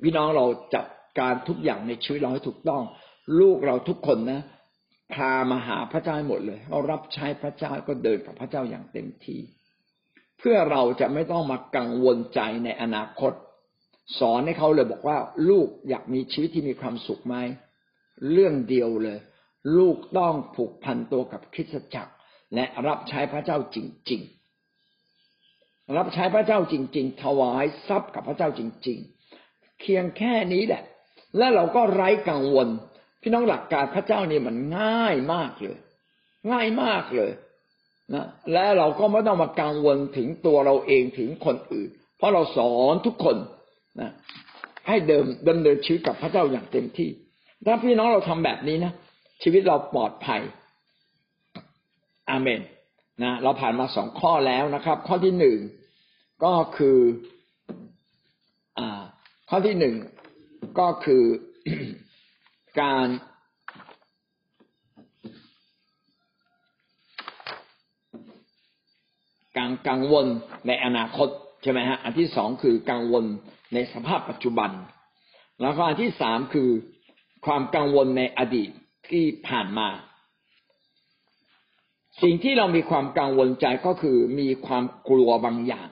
[0.03, 0.87] พี่น้องเราจัด
[1.19, 2.83] การทุกอย่างในชีวิตเราให้ถูกต้อง
[3.41, 4.43] ลูกเราทุกคนนะ
[5.15, 9.41] พามาหาพระเจ้าหมดเลยเรารับใช้พระเจ้าก็เดินกับพระเจ้าอย่างเต็มที่
[10.39, 13.33] เพื่อเราจะไม่ต้องมากังวลใจในอนาคต
[14.19, 17.37] สอนให้เขาเลยบอกว่า ลูกอยากมีชีวิตที่มีความสุขไหม
[18.33, 19.19] เรื่องเดียวเลย
[19.77, 22.13] ลูกต้องผูกพันตัวกับคริสตจักร
[22.55, 23.79] และรับใช้พระเจ้าจ
[24.11, 24.21] ริง
[25.09, 29.22] ๆ รับใช้พระเจ้าจริง ๆ ถวายทรัพย์กับพระเจ้าจริง ๆ
[29.83, 30.83] เคียงแค่นี้แหละ
[31.39, 32.69] และเราก็ไร้กังวล
[33.23, 35.79] พี่น้องหลักการพระเจ้านี่มันง่ายมากเลย
[36.51, 37.33] ง่ายมากเลย
[38.15, 43.37] นะและเราก็ไม่ต้องมากังวลถึงตัวเราเองถึงคนอื่น เพราะเราสอนทุกคน
[44.01, 44.11] นะ
[44.89, 47.11] ให้เดิมดำเนินชีวิตกับพระเจ้าอย่างเต็มที่
[47.67, 48.93] ถ้าพี่น้องเราทำแบบนี้นะ
[49.43, 50.43] ชีวิตเราปลอดภัย
[52.31, 52.61] อาเมน
[53.23, 55.59] นะเราผ่านมาสองข้อแล้วนะครับ ข้อที่หนึ่ง
[56.45, 56.99] ก็คือ
[58.79, 59.03] อ่า
[59.49, 59.95] ข้อที่หนึ่ง
[60.79, 61.23] ก็คือ
[62.81, 63.09] การ
[69.57, 70.27] กังกังวล
[70.67, 71.29] ในอนาคต
[71.63, 73.25] ใช่ไหมฮะ อันที่สองคือกังวล
[73.75, 74.71] ในสภาพปัจจุบัน
[75.61, 76.69] แล้วก็อันที่สามคือ
[77.47, 78.71] ความกังวลในอดีต
[79.11, 79.89] ที่ผ่านมา
[82.23, 85.89] สิ่งที่เรามีความกังวลใจก็คือมีความกลัวบางอย่าง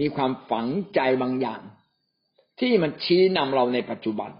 [0.00, 1.60] มีความฝังใจบางอย่าง
[2.60, 4.30] ที่มันชี้นำเราในปัจจุบัน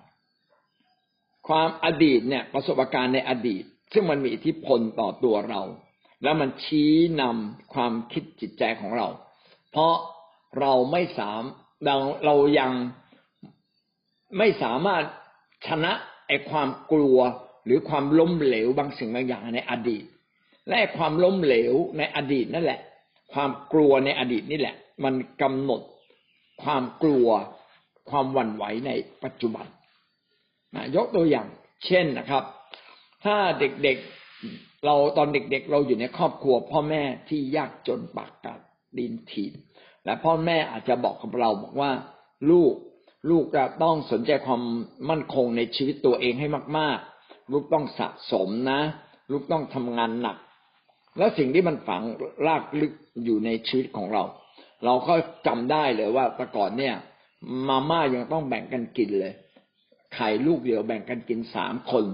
[1.48, 5.62] ความอดีตเนี่ยประสบการณ์ในอดีต ซึ่งมันมีอิทธิพลต่อตัวเรา
[6.22, 9.08] แล้วมันชี้นำความคิดจิตใจของเรา
[9.70, 9.94] เพราะ
[10.60, 11.42] เราไม่สาม
[11.84, 12.72] เราเรายัง
[14.38, 15.02] ไม่สามารถ
[15.66, 15.92] ชนะ
[16.26, 17.18] ไอ้ความกลัว
[17.64, 20.04] หรือความล้มเหลวบางสิ่งบางอย่างในอดีต
[20.68, 22.80] และความล้มเหลวในอดีตนั่นแหละ
[23.32, 25.82] ความกลัวในอดีตนี่แหละ มันกำหนด
[26.62, 27.28] ความกลัว
[28.10, 28.90] ความหวั่นไหวใน
[29.24, 29.66] ปัจจุบัน
[30.74, 31.48] นะยกตัวอย่าง
[31.86, 32.44] เช่นนะครับ
[33.24, 38.60] ถ้าเด็กๆเราตอนเด็กๆ เราอยู่ในครอบครัว พ่อแม่ที่ยากจนปากกัด
[38.98, 39.52] ดินถีบ
[40.04, 41.90] และพ่อแม่อาจจะบอกกับเราบอกว่า
[42.50, 42.74] ลูก
[43.30, 44.62] ลูกจะต้องสนใจความ
[45.10, 46.48] มั่นคงในชีวิตตัวเองให้
[46.78, 48.80] มาก ๆ ลูกต้องสะสมนะ
[49.30, 50.36] ลูกต้องทำงานหนัก
[51.18, 52.02] แล้วสิ่งที่มันฝัง
[52.46, 52.92] รากลึก
[53.24, 54.24] อยู่ในชีวิตของเรา
[54.84, 55.14] เราก็
[55.46, 56.94] จำได้เลยว่าแต่ก่อนเนี่ย
[57.68, 59.34] มาม่ายังต้องแบ่งกันกินเลย
[60.14, 62.04] ไข่ลูกเดียวแบ่งกันกินสามคน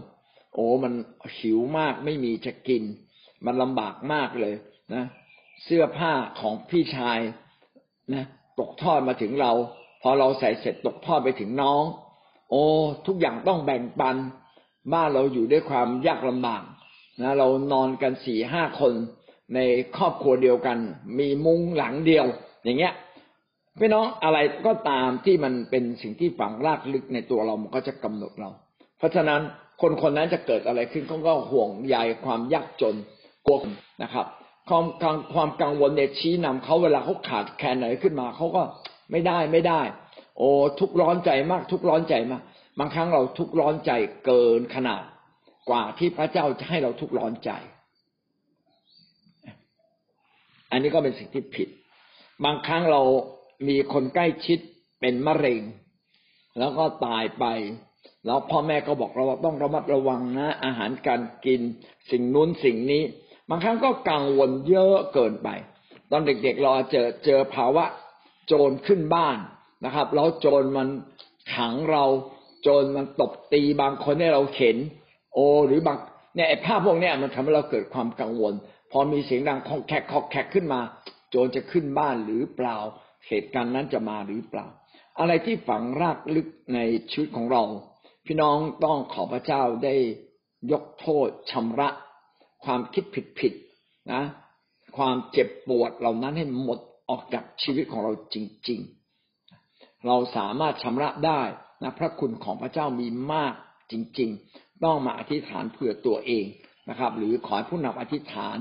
[0.54, 0.92] โอ้มัน
[1.38, 2.82] หิวมากไม่มีจะกิน
[3.44, 4.54] มันลำบากมากเลย
[4.94, 5.04] นะ
[5.64, 7.18] เสื้อผ้าของพี่ชาย
[8.12, 8.24] นะ
[8.58, 9.52] ตกทอดมาถึงเรา
[10.02, 11.82] พอเราใส่เสร็จตกทอดไปถึงน้อง
[12.50, 12.62] โอ้
[13.06, 14.16] ทุกอย่างต้องแบ่งปัน
[14.92, 16.62] บ้านเราอยู่ด้วยความยากลำบาก
[17.20, 18.92] นะเรานอนกันสี่ห้าคน
[19.54, 19.58] ใน
[19.96, 20.78] ครอบครัวเดียวกัน
[21.18, 22.26] มีมุ้งหลังเดียว
[22.64, 22.94] อย่างเงี้ย
[23.80, 28.50] พี่น้องอะไรก็ตามที่มันเป็นสิ่งที่ฝังรากลึกในตัวเรามันก็จะกำหนดเรา
[28.98, 29.40] เพราะฉะนั้น
[29.80, 32.94] คนคนนั้นจะเกิดอะไรขึ้นเขาก็ห่วงใยความยากจน
[33.46, 33.58] กลัว
[34.02, 34.26] นะครับ
[34.68, 34.84] ความ
[35.34, 38.62] ความกังวลเนี่ยชี้นำเขาเวลาเขาขาดแคลนไหนขึ้นมาเขาก็
[39.10, 39.80] ไม่ได้ไม่ได้
[40.38, 40.48] โอ้
[40.80, 42.42] ทุกร้อนใจมาก ทุกร้อนใจมาก
[42.78, 43.92] บางครั้งเราทุกร้อนใจ
[44.24, 45.02] เกินขนาด
[45.70, 47.50] กว่าที่พระเจ้าจะให้เราทุกร้อนใจ
[50.70, 51.68] อันนี้ก็เป็นสิ่งที่ผิด
[52.44, 53.02] บางครั้งเรา
[53.68, 54.58] มีคนใกล้ชิด
[55.00, 55.60] เป็นมะเร็ง
[56.58, 57.44] แล้วก็ตายไป
[58.26, 61.60] แล้วพ่อแม่ก็บอกเราว่าต้องระมัดระวังนะ อาหารการกิน
[62.10, 63.02] สิ่งนู้นสิ่งนี้
[63.48, 65.48] บางครั้งก็กังวลเยอะเกินไป
[66.10, 67.84] ตอนเด็กๆเราเจอเจอภาวะ
[68.46, 69.38] โจรขึ้นบ้าน
[69.84, 70.88] นะครับ แล้วโจรมัน
[71.54, 72.04] ขังเรา
[72.62, 74.76] โจรมันตบตีบางคนให้เราเข็น
[75.34, 75.98] โอหรือบาง
[76.34, 78.52] เนี่ยภาพพวกนี้มันทำให้เราเกิดความกังวล
[78.90, 80.80] พอมีเสียงดังคอกแคกคอกแคกขึ้นมา
[81.30, 82.76] โจรจะขึ้นบ้านหรือเปล่า
[83.28, 84.66] เหตุการณ์นั้นจะมาหรือเปล่า
[85.18, 86.78] อะไรที่ฝังรากลึกใน
[87.10, 87.62] ชีวิตของเรา
[88.26, 89.94] พี่น้องต้องขอพระเจ้าได้
[90.72, 91.88] ยกโทษชำระ
[92.64, 93.04] ความคิด
[93.40, 94.22] ผิดๆนะ
[94.96, 96.78] ความเจ็บปวดเหล่านั้นให้หมด
[97.10, 98.36] ออกจากชีวิตของเราจ
[98.68, 98.80] ริง
[99.44, 101.42] ๆ เราสามารถชำระได้
[101.82, 103.54] นะพระคุณของพระเจ้ามีมาก
[103.92, 106.46] จริง ๆ ต้องมาอธิษฐานเผื่อตัวเอง
[106.88, 108.56] นะครับ หรือขอผู้นำอธิษฐาน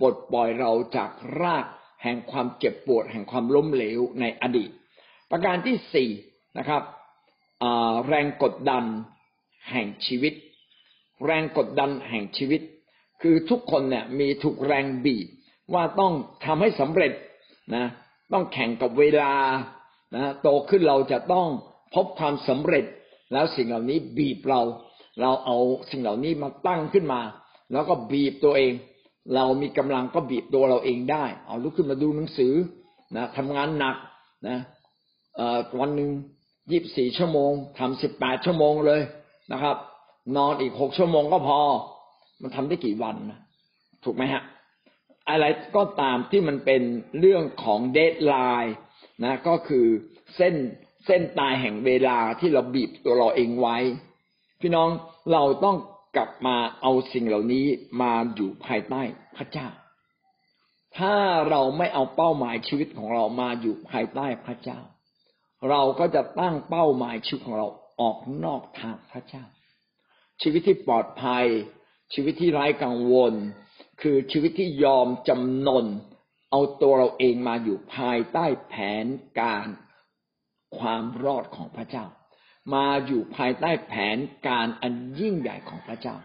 [0.00, 1.10] ปลดปล่อยเราจาก
[1.42, 1.64] ราก
[2.02, 4.70] แห่งความเจ็บปวด แห่งความล้มเหลวในอดีต
[5.30, 6.10] ประการที่สี่
[6.58, 6.82] นะครับ
[8.08, 8.84] แรงกดดัน
[9.70, 10.34] แห่งชีวิต
[11.26, 12.60] แรงกดดันแห่งชีวิต
[13.22, 15.26] คือทุกคนเนี่ยมีถูกแรงบีบ
[15.74, 16.12] ว่าต้อง
[16.44, 17.12] ทำให้สำเร็จ
[17.74, 17.86] นะ
[18.32, 19.32] ต้องแข่งกับเวลา
[20.16, 21.46] นะโตขึ้นเราจะต้อง
[21.94, 22.84] พบความสำเร็จ
[23.32, 24.60] แล้วสิ่งเหล่านี้บีบเรา
[25.20, 25.56] เราเอา
[25.90, 27.20] สิ่งเหล่านี้มาตั้งขึ้นมา
[27.72, 28.72] แล้วก็บีบตัวเอง
[29.34, 32.54] เรามีกำลังก็บีบตัวเราเองได้ เอาลุกขึ้นมาดูหนังสือ
[33.16, 33.96] นะทำงานหนัก
[34.48, 34.58] นะ
[35.80, 36.10] วันหนึ่ง
[36.70, 39.00] ยี่บสี่ชั่วโมงทำสิบแปดชั่วโมงเลย
[39.52, 39.76] นะครับ
[40.36, 41.60] นอนอีกหกชั่วโมงก็พอ
[42.42, 43.40] มันทำได้กี่วันนะ
[44.04, 44.42] ถูกไหมฮะ
[45.28, 45.44] อะไร
[45.76, 46.82] ก็ตามที่มันเป็น
[47.18, 48.76] เรื่องของเดทไลน์
[49.24, 49.86] นะก็คือ
[50.36, 50.54] เส้น
[51.06, 53.76] เส้นตายแห่งเวลาที่เราบีบตัวเราเองไว้
[54.60, 54.88] พี่น้อง
[55.32, 55.76] เราต้อง
[56.18, 57.66] กลับมาเอาสิ่งเหล่านี้
[58.02, 59.02] มาอยู่ภายใต้
[59.36, 59.68] พระเจ้า
[60.96, 61.14] ถ้า
[61.50, 64.80] เราไม่เอาเป้าหมายชีวิตของเรามาอยู่ภายใต้พระเจ้า
[65.68, 67.68] เราก็จะตั้งเป้าหมายชีวิตของเรา
[68.00, 69.44] ออกนอกทางพระเจ้า
[70.42, 71.46] ชีวิตที่ปลอดภัย
[72.14, 73.32] ชีวิตที่ไร้กังวล
[74.02, 75.86] คือชีวิตที่ยอมจำนน
[76.50, 79.06] เอาตัวเราเองมาอยู่ภายใต้แผน
[79.40, 79.68] การ
[80.78, 82.04] ความรอดของพระเจ้า
[82.74, 84.16] มาอยู่ภายใต้แผน
[84.48, 86.16] การอันยิ่งใหญ่ของพระเจ้า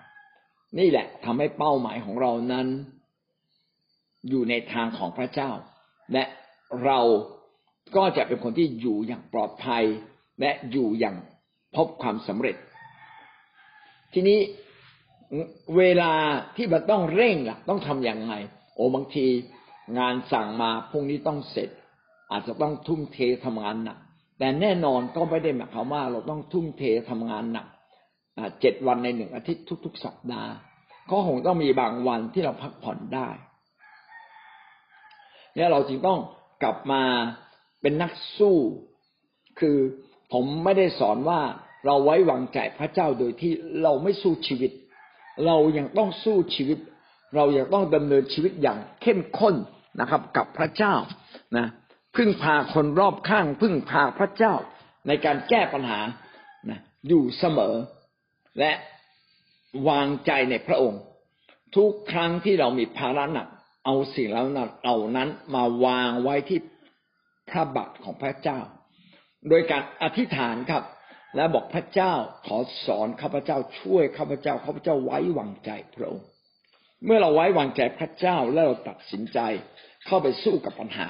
[0.79, 2.67] นี่แหละทำให้เป้าหมายของเรานั้น
[4.29, 5.51] อยู่ในทางของพระเจ้า
[6.13, 6.23] และ
[6.83, 6.99] เรา
[7.95, 9.83] ก็จะเป็นคนที่อยู่อย่างปลอดภัย
[10.39, 11.15] และอยู่อย่าง
[11.75, 12.55] พบความสำเร็จ
[14.13, 14.39] ทีนี้
[15.77, 16.13] เวลา
[16.55, 18.33] ที่มันต้องเร่งล่ะ ต้องทำอย่างไร
[18.75, 19.25] โอ้บางที
[19.99, 21.69] งานสั่งมาพรุ่งนี้ต้องเสร็จ
[22.31, 23.99] อาจจะต้องทุ่มเททำงานหนัก
[24.43, 27.67] แต่แน่นอนก็ไม่ได้หมายความว่า เราต้องทุ่มเททำงานหนัก
[28.61, 30.51] เจ็ดวันในหนึ่งอาทิตย์ทุก ๆ สัปดาห์
[31.11, 33.29] ก็คงต้องมีบางวันที่เราพักผ่อนได้
[35.55, 36.19] เนี่ยเราจึงต้อง
[36.63, 37.03] กลับมา
[37.81, 38.57] เป็นนักสู้
[39.59, 39.77] คือ
[40.33, 41.41] ผมไม่ได้สอนว่า
[41.85, 43.51] เราไว้วางใจพระเจ้าโดยที่
[43.83, 44.71] เราไม่สู้ชีวิต
[45.45, 46.77] เรายังต้องสู้ชีวิต
[47.35, 49.55] เรายังต้องดำเนินชีวิตอย่างเข้มข้น
[49.99, 50.93] นะครับ กับพระเจ้า
[51.57, 51.67] นะ
[52.15, 54.53] พึ่งพาคนรอบข้าง พึ่งพาพระเจ้า
[55.07, 55.99] ในการแก้ปัญหา
[56.69, 57.75] นะอยู่เสมอ
[58.59, 58.71] และ
[59.89, 61.01] วางใจในพระองค์
[61.75, 63.47] ทุกครั้งที่เรามีภาระหนัก
[63.85, 66.59] เอาสิ่งเหล่านั้นมาวางไว้ที่
[67.49, 68.59] พระบาทของพระเจ้า
[69.49, 70.83] โดยการอธิษฐานครับ
[71.35, 72.13] และบอกพระเจ้า
[72.47, 76.27] ขอสอนข้าพเจ้าช่วยข้าพเจ้าข้าพเจ้าไว้วางใจพระองค์
[77.05, 79.39] เมื่อเราไว้วางใจพระเจ้าแล้วเราตัดสินใจ
[80.05, 81.09] เข้าไปสู้กับปัญหา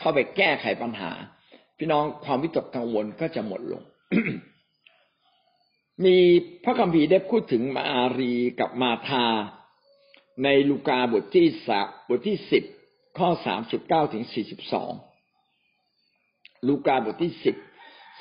[0.00, 1.12] เข้าไปแก้ไขปัญหา
[1.78, 3.82] พี่น้องความวิตกกังวลก็จะหมดลง
[6.04, 6.16] มี
[6.64, 9.26] พระคัมภีร์ได้พูดถึงมารีกับมาธา
[10.44, 11.70] ในลูกาบทที่ส
[12.08, 12.64] บทที่สิบ
[13.18, 14.92] ข้อสามสิบเก้าถึงสี่สิบสอง
[16.68, 17.56] ลูกาบทที่สิบ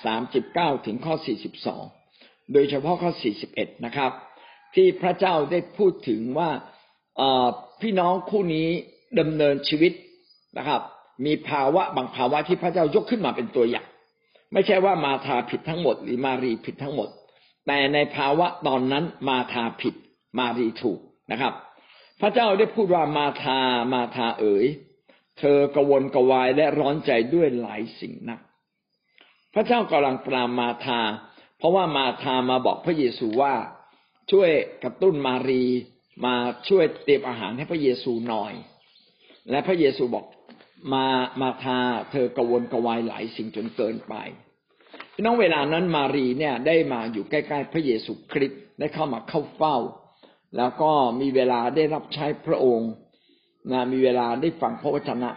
[0.06, 1.84] สามสิบเก้าถึงข้อสี่สิบสอง
[2.54, 4.12] โดยเฉพาะข้อสี่สิบเอ็ดนะครับ
[4.76, 6.50] ที่พระเจ้าได้พูดถึงว่า
[7.82, 8.68] พี่น้องคู่นี้
[9.20, 9.94] ดำเนินชีวิต
[10.58, 10.82] นะครับ
[11.26, 13.88] มีภาวะบางภาวะที่พระเจ้ายกขึ้นมาเป็นตัวอย่าง
[14.54, 17.10] ไม่ใช่ว่ามาทาผิดทั้งหมด หรือมารีผิดทั้งหมด
[17.68, 19.94] แต่ในภาวะตอนนั้นมาทาผิด
[20.40, 21.00] มารีถูก
[21.32, 21.54] นะครับ
[22.22, 23.60] พระเจ้าได้พูดว่ามาทา
[23.94, 24.66] มาทาเอ๋ย
[25.40, 28.40] เธอกวนกวายและร้อนใจด้วยหลายสิ่งนัก
[29.54, 31.02] พระเจ้ากำลังปรามมาทา
[31.58, 33.56] เพราะว่ามาทามาบอกพระเยซูว่า
[34.32, 34.50] ช่วย
[34.84, 35.64] กระตุ้นมารี
[36.26, 36.36] มา
[36.68, 38.54] ช่วยเตรียมอาหารให้พระเยซูหน่อย
[39.50, 40.26] และพระเยซูบอก
[40.94, 41.06] มา
[41.42, 41.80] มาทา
[42.12, 44.14] เธอกวนกวายหลายสิ่งจนเกินไป
[45.14, 49.78] พี่น้องเวลานั้นมารีเนี่ยได้มาอยู่ใกล้ๆพระเยซูคริสต์ได้เข้ามาเข้าเฝ้า
[50.58, 52.92] แล้วก็มีเวลาได้รับใช้พระองค์
[53.72, 55.30] นะมีเวลาได้ฟังพระวจนะ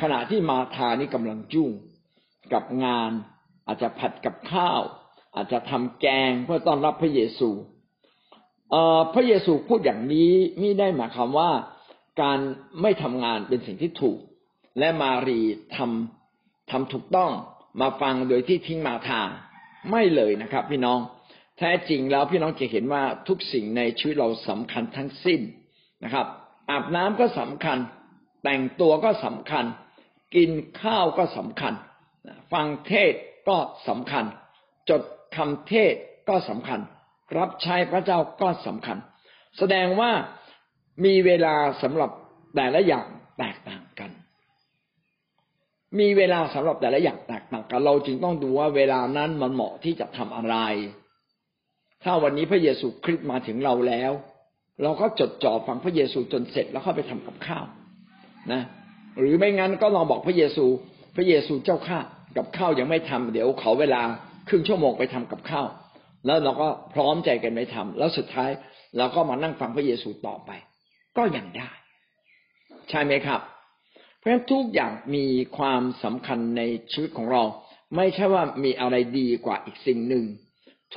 [0.00, 1.70] ขณะที่มาทานี่กำลังยุ่ง
[2.52, 3.10] กับงาน
[3.66, 4.80] อาจจะผัดกับข้าว
[5.34, 7.50] อาจจะทำแกงเพื่อต้อนรับพระเยซู
[8.70, 11.50] เอ่อพระเยซูพูดอย่างนี้ไม่ได้หมายความว่า
[12.22, 12.38] การ
[12.82, 14.18] ไม่ทำงานเป็นสิ่งที่ถูก
[14.78, 15.40] และมารี
[15.76, 17.30] ทำทำถูกต้อง
[17.80, 19.20] มาฟังโดยที่ทิ้งมาทา
[19.90, 20.98] ไม่เลยนะครับ พี่น้อง
[21.58, 25.40] แท้จริงแล้วพี่น้องจะเห็นว่าทุกสิ่งในชีวิตเราสำคัญทั้งสิ้น
[26.04, 26.26] นะครับ
[26.70, 27.78] อาบน้ำก็สำคัญ
[28.44, 29.64] แต่งตัวก็สำคัญ
[30.34, 30.50] กิน
[30.82, 31.74] ข้าวก็สำคัญ
[32.52, 33.12] ฟังเทศ
[33.48, 33.58] ก็
[33.88, 34.24] สำคัญ
[34.90, 35.02] จด
[35.36, 35.94] คำเทศ
[36.28, 36.80] ก็สำคัญ
[37.38, 38.98] รับใช้พระเจ้าก็สำคัญ
[39.58, 40.12] แสดงว่า
[41.04, 42.10] มีเวลาสำหรับ
[42.56, 43.06] แต่ละอย่าง
[43.38, 43.82] แตกต่าง
[45.98, 50.56] มีเวลาสำหรับแต่ละอย่างแตกต่างกัน เราจึงต้องดูว่าเวลานั้นมันเหมาะที่จะทำอะไร
[52.04, 54.12] ถ้าวันนี้พระเยซูคริสต์มาถึงเราแล้ว
[54.82, 57.64] เราก็จดจ่อฟังพระเยซูจนเสร็จแล้วเข้าไปทำกับข้าว
[58.52, 58.62] นะ
[59.18, 60.64] หรือไม่งั้นก็ลองบอกพระเยซู
[61.16, 61.98] พระเยซูเจ้าข้า
[62.36, 64.02] กับข้าวยังไม่ทำเดี๋ยวขอเวลา
[64.48, 65.66] ครึ่งชั่วโมงไปทำกับข้าว
[66.26, 68.50] แล้วเราก็พร้อมใจกันไปทำแล้วสุดท้าย
[68.96, 70.50] เราก็มานั่งฟังพระเยซูต่อไป
[71.16, 71.70] ก็ยังได้
[72.88, 73.40] ใช่ไหมครับ
[74.28, 75.26] ราะฉะนั้นทุกอย่างมี
[75.58, 76.62] ความสำคัญใน
[76.92, 77.42] ชีวิตของเรา
[77.96, 80.24] ไม่ใช่ว่ามีอะไรดีกว่าอีกสิ่งหนึ่ง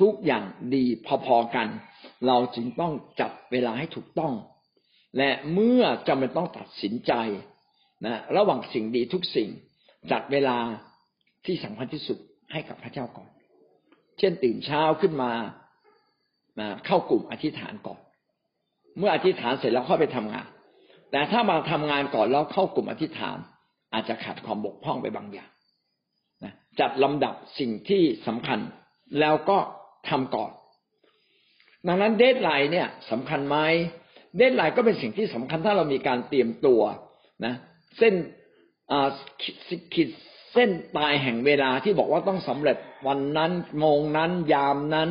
[0.00, 0.84] ทุกอย่างดี
[1.26, 1.68] พอๆกัน
[2.26, 4.32] เราจึงต้องจัดเวลาให้ถูกต้อง
[5.18, 7.12] และเมื่อจำเป็นต้องตัดสินใจ
[8.04, 9.48] นะระหว่างสิ่งดีทุกสิ่ง
[10.12, 10.58] จัดเวลา
[11.46, 12.18] ที่สำคัญที่สุด
[12.52, 13.28] ให้กับพระเจ้าก่อน
[14.18, 15.30] เช่นตื่นเช้าขึ้นมา
[16.86, 18.00] เข้ากลุ่มอธิษฐานก่อน
[18.98, 20.46] เมื่ออธิษฐานเสร็จแล้วเข้าไปทำงาน
[21.12, 23.38] แต่ถ้ามาทำงานก่อนแล้วเข้ากลุ่มอธิษฐาน
[23.92, 25.50] อาจจะขาดความบกพร่องไปบางอย่าง
[26.44, 28.58] นะจัดลำดับสิ่งที่สำคัญ
[29.20, 29.58] แล้วก็
[30.08, 30.52] ทำก่อน
[31.86, 33.56] ดังนั้นเดทไลน์เนี่ยสำคัญไหม
[34.36, 36.80] deadline ก็เป็นสิ่งที่สำคัญถ้าเรามีการเตรียมตัว
[37.44, 37.54] นะ
[37.98, 38.14] เส้น
[39.94, 40.08] ขีด
[40.52, 45.08] เส้นตายแห่งเวลาที่บอกว่าต้องสำเร็จวันนั้นโมงนั้น ยามนั้น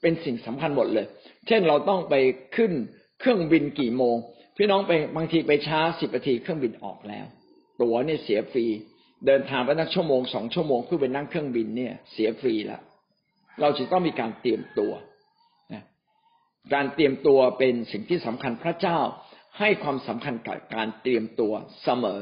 [0.00, 1.06] เป็นสิ่งสำคัญหมดเลย
[1.46, 2.14] เช่นเราต้องไป
[2.56, 2.72] ขึ้น
[3.20, 4.16] เครื่องบินกี่โมง
[4.56, 7.26] พี่น้องไปบางทีไปช้าสิบนาทีเครื่องบินออกแล้ว
[7.82, 8.66] ตั๋วเนี่ยเสียฟรี
[9.26, 12.82] เดินทางไปนักชั่วโมงสองชั่วโมงเพื่อไปนั่งเครื่องบินเนี่ย เสียฟรีแล้ว
[13.60, 14.92] เราจะต้องมีการเตรียมตัว
[15.72, 15.84] นะ
[16.74, 18.98] การเตรียมตัวเป็นสิ่งที่สำคัญพระเจ้า
[19.58, 21.52] ให้ความสำคัญกับการเตรียมตัว
[21.84, 22.20] เสมอ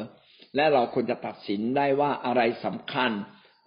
[0.56, 3.10] และเราควรจะตัดสินได้ว่าอะไรสำคัญ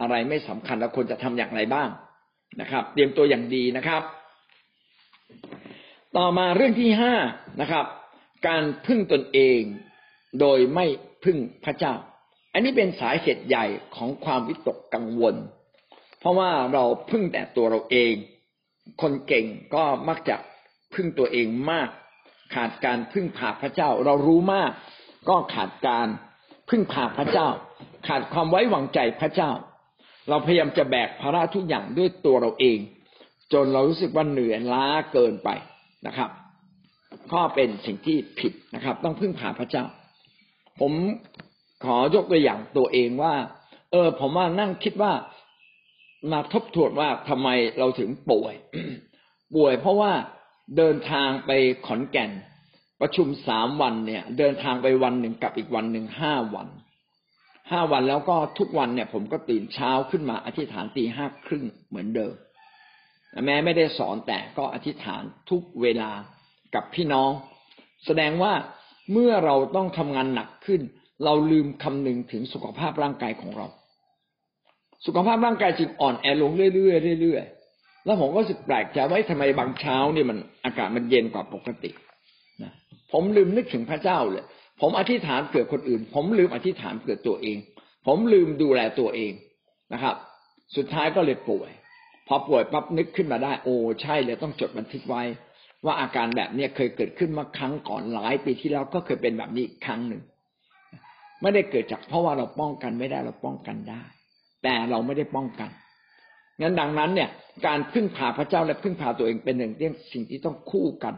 [0.02, 1.90] อะไรไม่สำคัญเราควรจะทำอย่างไรบ้าง
[2.62, 4.02] นะครับ เตรียมตัวอย่างดีนะครับ
[6.18, 7.14] ต่อมาเรื่องที่ห้า
[7.62, 7.86] นะครับ
[8.46, 9.62] การพึ่งตนเอง
[10.40, 10.86] โดยไม่
[11.24, 11.94] พึ่งพระเจ้า
[12.54, 13.66] อันนี้เป็นสาเหตุใหญ่
[13.96, 15.36] ของความวิตกกังวล
[16.20, 18.14] เพราะว่าเราพึ่งแต่ตัวเราเอง
[19.02, 20.36] คนเก่งก็มักจะ
[20.94, 21.90] พึ่งตัวเองมาก
[22.56, 24.72] ขาดการพึ่งพาพระเจ้า เรารู้มาก
[25.30, 26.08] ก็ขาดการ
[26.70, 27.48] พึ่งพาพระเจ้า
[28.08, 29.52] ขาดความไว้วางใจพระเจ้า
[30.30, 32.80] เราพยายามจะแบกภาระทุกอย่างด้วยตัวเราเอง
[33.54, 35.50] จนเรารู้สึกว่าเหนื่อยล้าเกินไป
[36.08, 36.30] นะครับ
[37.34, 39.84] ก็เป็นสิ่งที่ผิดนะครับ ต้องพึ่งพาพระเจ้า
[40.80, 40.92] ผม
[41.86, 43.36] ขอยกตัวอย่างตัวเองว่า
[43.92, 45.14] เออ ผมว่านั่งคิดว่า
[46.32, 47.50] มาทบทวนว่าทำไม
[47.80, 48.54] เราถึงป่วย
[49.56, 50.12] ป่วยเพราะว่า
[50.78, 51.52] เดินทางไป
[51.86, 52.32] ขอนแก่น
[53.02, 56.68] ประชุมสามวันเนี่ย เดินทางไปวันหนึ่งกับอีกวันหนึ่งห้าวัน
[57.72, 62.34] ห้าวันแล้วก็ทุกวันเนี่ย ผมก็ตื่นเช้าขึ้นมาอธิษฐานตีห้าครึ่งเหมือนเดิม
[63.46, 66.12] แม้ไม่ได้สอนแต่ก็อธิษฐานทุกเวลา
[66.78, 67.32] กับพี่น้อง
[68.06, 68.54] แสดงว่า
[69.12, 70.82] เมื่อเราต้องทำงานหนักขึ้น
[71.26, 73.68] เราลืมคำนึงถึงสุขภาพร่างกายของเรา
[75.06, 81.92] สุขภาพร่างกายจึงอ่อนแอลงเรื่อยๆเรื่อยๆแล้วผมก็รู้สึกแปลกใจว่าทำไมบางเช้าเนี่ยมันอากาศมันเย็นกว่าปกติ
[82.64, 82.72] นะ
[83.12, 84.46] ผมลืมนึกถึงพระเจ้าเลย
[84.82, 87.58] ผมอธิษฐานเกิดคนอื่น ผมลืมอธิษฐานเกิดตัวเอง
[88.08, 89.32] ผมลืมดูแลตัวเอง
[89.94, 90.16] นะครับ
[90.76, 91.72] สุดท้ายก็เลยป่วย
[92.28, 95.24] พอป่วยปั๊บนึกขึ้นมาได้โอ้ใช่เลยต้องจดบันทึกไว้
[95.86, 100.22] ว่าอาการแบบเนี้ยเคยเกิดขึ้นมาครั้งก่อนหลายปีที่แล้วก็เคยเป็นแบบนี้ครั้งหนึ่ง
[101.42, 104.04] ไม่ได้เกิดจากเพราะว่าเราป้องกันไม่ได้เราป้องกันได้
[104.64, 105.70] แต่เราไม่ได้ป้องกัน
[106.62, 107.30] งั้นดังนั้นเนี่ย
[107.66, 111.14] การพึ่งพาพระเจ้าและพึ่งพาตัวเองเป็นหนึ่งเรื่องสิ่งที่ต้องคู่กัน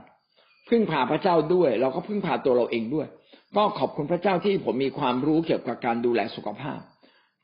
[0.69, 3.07] พึ่งพาพระเจ้าด้วย เราก็พึ่งพาตัวเราเองด้วย
[3.55, 6.79] ก็ขอบคุณพระเจ้าที่ผมมีความรู้เกี่ยวกับการดูแลสุขภาพ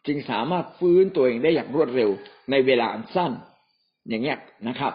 [0.07, 2.09] จึงสามารถฟื้นตัวเองได้อย่างรวดเร็ว
[2.51, 3.31] ในเวลาอันสั้น
[4.09, 4.37] อย่างเงี้ย
[4.67, 4.93] นะครับ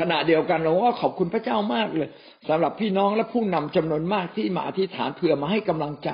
[0.00, 2.08] ขณะเดียวกันเราก็ขอบคุณพระเจ้ามากเลย
[2.48, 6.10] สำหรับพี่น้องและผู้นำจำนวนมากที่มาอธิษฐานเพื่อมาให้กำลังใจ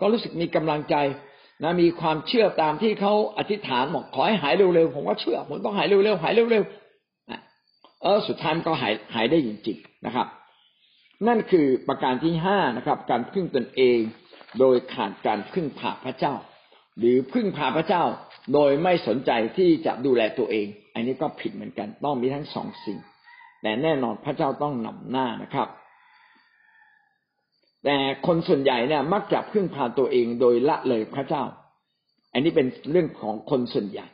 [0.00, 0.96] ก็รู้สึกมีกำลังใจ
[1.62, 10.26] นะมีความเชื่อตามที่เขาอธิษฐานบอกขอให้หายเร็วๆผมก็เชื่อผมต้องหายเร็วๆหายเร็วๆเออสุดท้ายก็หายหายได้จริงๆนะครับ
[11.26, 13.98] นั่นคือประการที่ห้านะครับ การพึ่งตนเอง
[14.58, 16.34] โดยขาดการพึ่งพาพระเจ้า
[16.98, 18.04] หรือพึ่งพาพระเจ้า
[18.54, 22.98] โดยไม่สนใจที่จะดูแลตัวเอง อันนี้ก็ผิดเหมือนกันต้องมีทั้งสองสิ่ง
[23.62, 25.68] แต่แน่นอนพระเจ้าต้องนำหน้านะครับ
[27.84, 31.42] แต่คนส่วนใหญ่เนี่ยมักจะพึ่งพาตัวเองโดยละเลยพระเจ้า
[32.32, 34.06] อันนี้เป็นเรื่องของคนส่วนใหญ่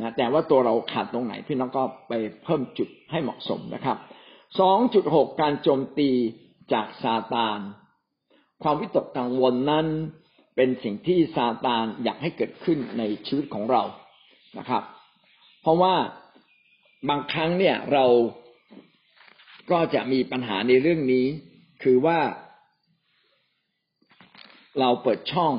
[0.00, 2.12] ะแต่ว่าตัวเราขาดตรงไหนพี่น้องก็ไป
[2.44, 3.96] เพิ่มจุดให้เหมาะสมนะครับ
[4.60, 6.10] สองจุดหกการโจมตี
[6.72, 7.58] จากซาตาน
[8.62, 9.86] ความวิตกกังวลนั้น
[10.56, 13.82] เป็นสิ่งที่ซาตานอยากให้เกิดขึ้นในชีวิตของเรา
[14.58, 14.82] นะครับ
[15.60, 15.94] เพราะว่า
[17.08, 18.06] บางครั้งเนี่ยเรา
[19.70, 21.26] ก็จะมีปัญหาในเรื่องนี้
[21.82, 22.20] คือว่า
[24.80, 25.52] เราเปิดช่อง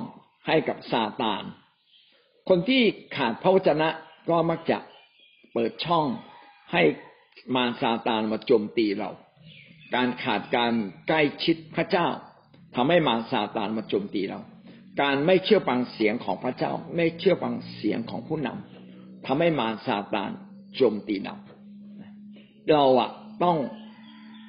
[0.47, 1.43] ให้กับซาตาน
[2.49, 2.81] คนที่
[3.15, 3.89] ขาดพระวจนะ
[4.29, 4.77] ก็มักจะ
[5.53, 6.05] เปิดช่อง
[6.71, 6.83] ให้
[7.55, 9.09] มาซาตานมาโจมตีเรา
[9.95, 10.73] การขาดการ
[11.07, 12.07] ใกล้ชิดพระเจ้า
[12.75, 14.39] ทำให้มาซาตานมาโจมตีเรา
[15.01, 18.78] การไม่เชื่อฟังเสียงของพระเจ้า ไม่เชื่อฟังเสียงของผู้นำ
[19.25, 20.31] ทำให้มารซาตาน
[20.75, 21.35] โจมตีเรา
[22.71, 23.09] เราอะ
[23.43, 23.57] ต้อง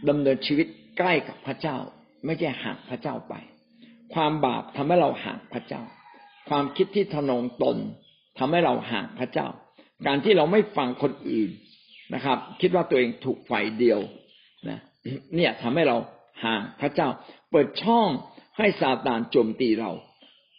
[0.09, 0.67] ดำเนินชีวิต
[0.99, 1.77] ใกล้กับพระเจ้า
[2.25, 3.35] ไม่ใช่ห่างพระเจ้าไป
[4.15, 5.83] ความบาปทำให้เราห่างพระเจ้า
[6.49, 7.77] ความคิดที่ทนงตน
[8.39, 9.49] ทำให้เราห่างพระเจ้า
[10.07, 11.51] การที่เราไม่ฟังคนอื่น
[12.15, 14.01] นะครับ คิดว่าตัวเองถูกฝ่ายเดียว
[14.69, 14.79] นะ
[15.35, 15.97] เนี่ยทำให้เรา
[16.45, 17.09] ห่างพระเจ้า
[17.51, 18.09] เปิดช่อง
[18.59, 19.93] ให้ซาตานโจมตีเรา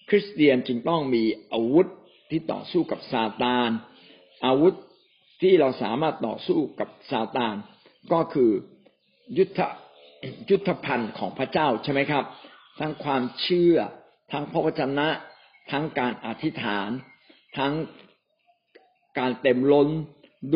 [0.09, 1.87] คริสเตียนจึงต้องมีอาวุธ
[2.29, 3.69] ที่ต่อสู้กับซาตาน
[4.45, 4.73] อาวุธ
[5.41, 7.55] ที่เราสามารถต่อสู้กับซาตาน
[8.13, 8.51] ก็คือ
[9.37, 9.59] ยุทธ
[10.49, 12.25] ยุทธภัณฑ์ของพระเจ้าใช่ไหมครับ
[12.79, 13.75] ทั้งความเชื่อ
[14.31, 15.07] ทั้งพระวจนะ
[15.71, 16.89] ทั้งการอธิษฐาน
[17.57, 17.73] ทั้ง
[19.19, 19.89] การเต็มล้น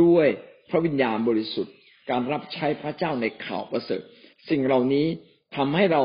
[0.02, 0.28] ด้วย
[0.70, 1.76] พระวิญญาณบริสุทธิ์
[2.10, 4.02] การรับใช้พระเจ้าในข่าวประเสริฐ
[4.50, 5.08] สิ่งเหล่านี้
[5.56, 6.04] ทำให้เรา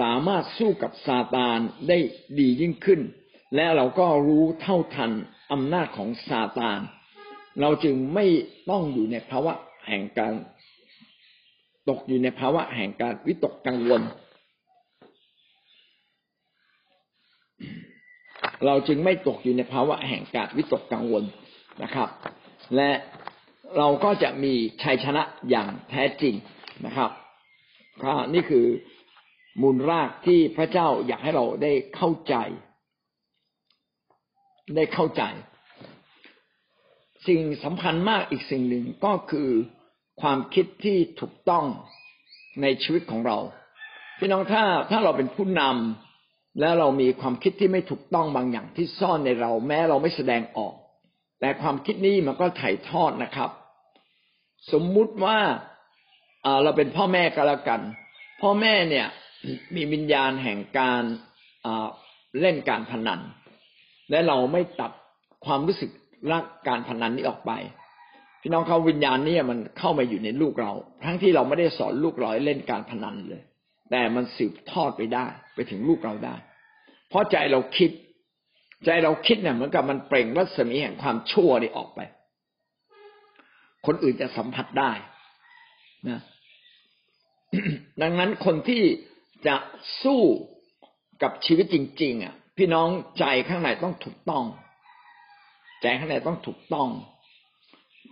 [0.00, 1.98] สามารถสู้กับซาตานได้
[2.38, 3.00] ดียิ่งขึ้น
[3.54, 5.12] และเราก็รู้เท่าทัน
[5.52, 6.80] อำนาจของซาตาน
[7.60, 8.26] เราจึงไม่
[8.70, 9.52] ต้องอยู่ในภาวะ
[9.86, 10.32] แห่งการ
[11.88, 14.02] ตกอยู่ในภาวะแห่งการวิตกกังวล
[18.66, 21.24] เราจึงไม่ตกอยู่ในภาวะแห่งการวิตกกังวล
[21.82, 22.08] นะครับ
[22.76, 22.90] และ
[23.78, 26.34] เราก็จะมีชัยชนะอย่างแท้จริง
[26.86, 27.10] นะครับ
[28.34, 28.66] นี่คือ
[29.62, 32.34] มูลรากที่พระเจ้าอยากให้เราได้เข้าใจ
[34.76, 35.22] ได้เข้าใจ
[37.26, 39.50] สิ่งสำคัญมากอีกสิ่งหนึ่งก็คือ
[40.20, 41.64] ความคิดที่ถูกต้อง
[42.62, 43.38] ในชีวิตของเรา
[44.18, 50.74] พี่น้องถ้าถ้าเราเป็นผู้นำและเรามีความคิดที่ไม่ถูกต้องบางอย่างที่ซ่อนในเรา แม้เราไม่แสดงออก
[51.40, 53.50] แต่ความคิดนี้มันก็ถ่ายทอดนะครับ
[54.72, 55.38] สมมุติว่า
[56.62, 57.80] เราเป็นพ่อแม่ก็แล้วกัน
[58.40, 59.06] พ่อแม่เนี่ย
[59.76, 61.02] มีวิญญาณแห่งการ
[62.40, 63.20] เล่นการพนัน
[64.10, 64.92] และเราไม่ตัด
[65.46, 65.90] ความรู้สึก
[66.32, 67.52] รักการพนันนี้ออกไป
[68.40, 70.72] พี่น้องเขาวิญญาณนี้มันเข้ามาอยู่ในลูกเรา
[71.04, 73.42] ทั้งที่เราไม่ได้สอนลูกเราเล่นการพนันเลย
[73.90, 76.34] แต่มันสืบทอดไปได้ ไปถึงลูกเราได้
[77.08, 77.90] เพราะใจเราคิด
[78.84, 82.00] ใจเราคิดเนี่ยเหมือนกับมันเปล่งรัศมีแห่งความชั่วนี่ออกไป
[83.86, 84.92] คนอื่นจะสัมผัสได้
[86.08, 86.20] นะ
[88.02, 88.82] ดังนั้นคนที่
[89.46, 89.56] จะ
[90.02, 90.20] สู้
[91.22, 92.88] กับชีวิตจริง ๆ อะ พี่น้อง
[93.18, 94.44] ใจข้างในต้องถูกต้อง
[95.82, 96.88] ใจข้างในต้องถูกต้อง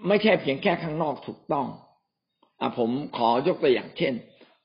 [0.08, 1.66] ไม่ใช่เพียงแค่ข้างนอกถูกต้อง
[2.60, 4.14] อะผมขอยกตัวอย่างเช่น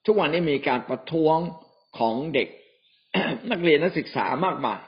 [0.05, 1.37] ทุกวันนี้มีการประท้วง
[1.99, 2.47] ของเด็ก
[3.51, 4.79] นักเรียนนักศึกษามากมาย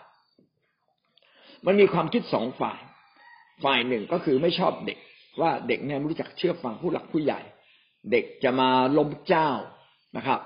[1.66, 2.80] มันมีความคิดสองฝ่าย
[3.64, 5.00] ฝ่ายหนึ่งก็คือไม่ชอบเด็ก
[5.42, 7.40] ว่าเด็กเนี่ยไม่รู้จักเชื่อฟังผู้หลักผู้ใหญ่
[8.12, 9.50] เด็กจะมาล้มเจ้า
[10.18, 10.40] นะครับ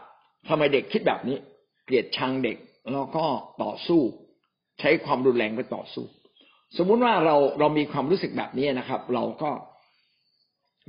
[0.48, 1.38] ทำไมเด็กคิดแบบนี้
[1.86, 2.58] เกลียดชังเด็ก
[2.91, 3.26] แล้วก็
[3.64, 4.02] ต่อสู้
[4.80, 6.05] ใช้ความรุนแรงไปต่อสู้
[6.78, 9.51] สมมุติว่าเราเรามีความรู้สึกแบบนี้นะครับ เราก็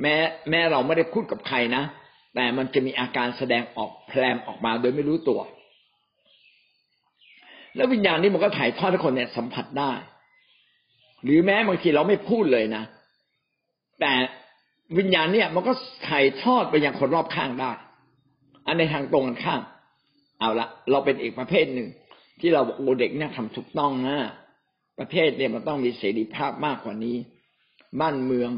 [0.01, 0.17] แม้
[0.51, 1.83] แม้เราไม่ได้พูดกับใครนะ
[2.35, 5.41] แต่มันจะมีอาการแสดงออกแพลมออกมาโดยไม่รู้ตัว
[7.77, 9.93] แล้ววิญญาณนี้มันก็ถ่ายทอดให้คนเนี่ยสัมผัสได้
[11.25, 12.85] หรือแม้บางทีเราไม่พูดเลยนะ
[14.01, 14.13] แต่
[14.99, 15.73] วิญญาณเนี่ย มันก็
[16.09, 17.73] ถ่ายทอดไปยังคนรอบข้างได้
[18.67, 19.63] อันในทางตรงกันข้าม
[20.41, 21.89] เอาละเราเป็นอีกประเภทหนึ่ง
[22.41, 24.17] ที่เราบอกโอเด็กเนี่ยทำถูกต้องนะ
[24.99, 27.17] ประเทศเนี่ยมันต้องมีเสรีภาพมากกว่านี้
[28.01, 28.51] บ้านเมือง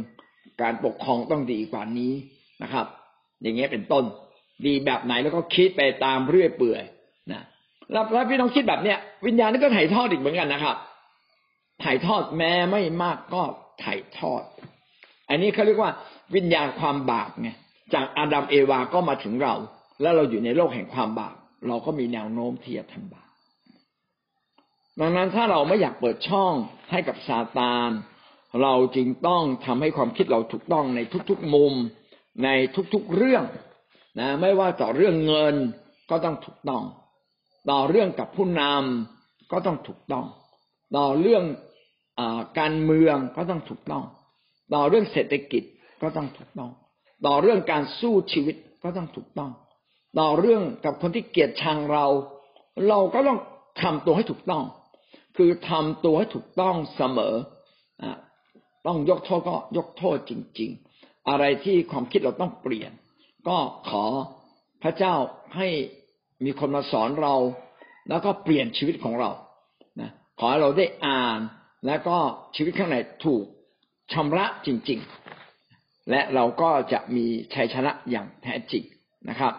[0.62, 2.12] การปกครองต้องดีกว่านี้
[2.62, 2.86] นะครับ
[3.42, 4.04] อย่างเงี้ยเป็นต้น
[4.66, 6.82] ดีแบบไหนแล้วก็คิดไปตามเรื่อยเปื่อย
[7.32, 7.42] นะ
[7.92, 10.76] แล้วถ้าพี่น้องคิดแบบเนี้ยวิญญาณนี่ก็ถ่ายทอดอีกเหมือนกันนะครับ
[11.84, 13.42] ถ่ายทอดแม้ไม่มากก็
[13.84, 14.42] ถ่ายทอด
[15.28, 15.92] อันนี้เขาเรียกว่า
[16.34, 17.50] วิญญาณความบาปไง
[17.94, 19.54] จากอาดัมเอวาก็มาถึงเรา
[20.00, 21.34] แล้วเราอยู่ในโลกแห่งความบาป
[21.68, 23.25] เราก็มีแนวโน้มที่จะทำบาป
[25.00, 26.52] ดังนั้นถ้าเราไม่อยากเปิดช่อง
[26.90, 27.90] ให้กับซาตาน
[28.62, 31.72] เราจึงต้องทำให้ความคิดเราถูกต้องในทุกๆมุม
[32.44, 32.48] ใน
[32.94, 33.44] ทุกๆเรื่อง
[34.18, 35.54] นะไม่ว่าต่อเรื่องเงิน
[36.10, 36.82] ก็ต้องถูกต้อง
[37.70, 40.26] ต่อเรื่องกับผู้นำก็ต้องถูกต้อง
[40.96, 41.44] ต่อเรื่อง
[42.18, 42.20] อ
[42.58, 44.04] การเมืองก็ต้องถูกต้อง
[44.74, 45.62] ต่อเรื่องเศรษฐกิจ
[46.02, 46.70] ก็ต้องถูกต้อง
[47.26, 49.50] ต่อเรื่องการสู้ชีวิตก็ต้องถูกต้อง
[50.20, 52.06] ต่อเรื่องกับคนที่เกลียดชังเรา
[52.88, 53.38] เราก็ต้อง
[53.82, 54.64] ทำตัวให้ถูกต้อง
[55.36, 57.34] คือทำตัวให้ถูกต้องเสมอ
[58.86, 60.70] ต้องยกโทษก็ยกโทษจริง
[61.00, 62.92] ๆ อะไรที่ความคิดเราต้องเปลี่ยน
[63.48, 63.56] ก็
[63.88, 64.04] ขอ
[64.82, 65.14] พระเจ้า
[65.56, 65.68] ให้
[66.44, 67.34] มีคนมาสอนเรา
[68.08, 69.30] แล้วก็เปลี่ยนชีวิตของเรา
[70.00, 71.40] นะขอให้เราได้อ่าน
[71.86, 72.16] แล้วก็
[72.56, 73.44] ชีวิตข้างในถูก
[74.12, 75.00] ชำระจริง
[75.54, 78.84] ๆ และเราก็จะมีชัยชนะอย่างแท้จริง
[79.28, 79.52] นะครับ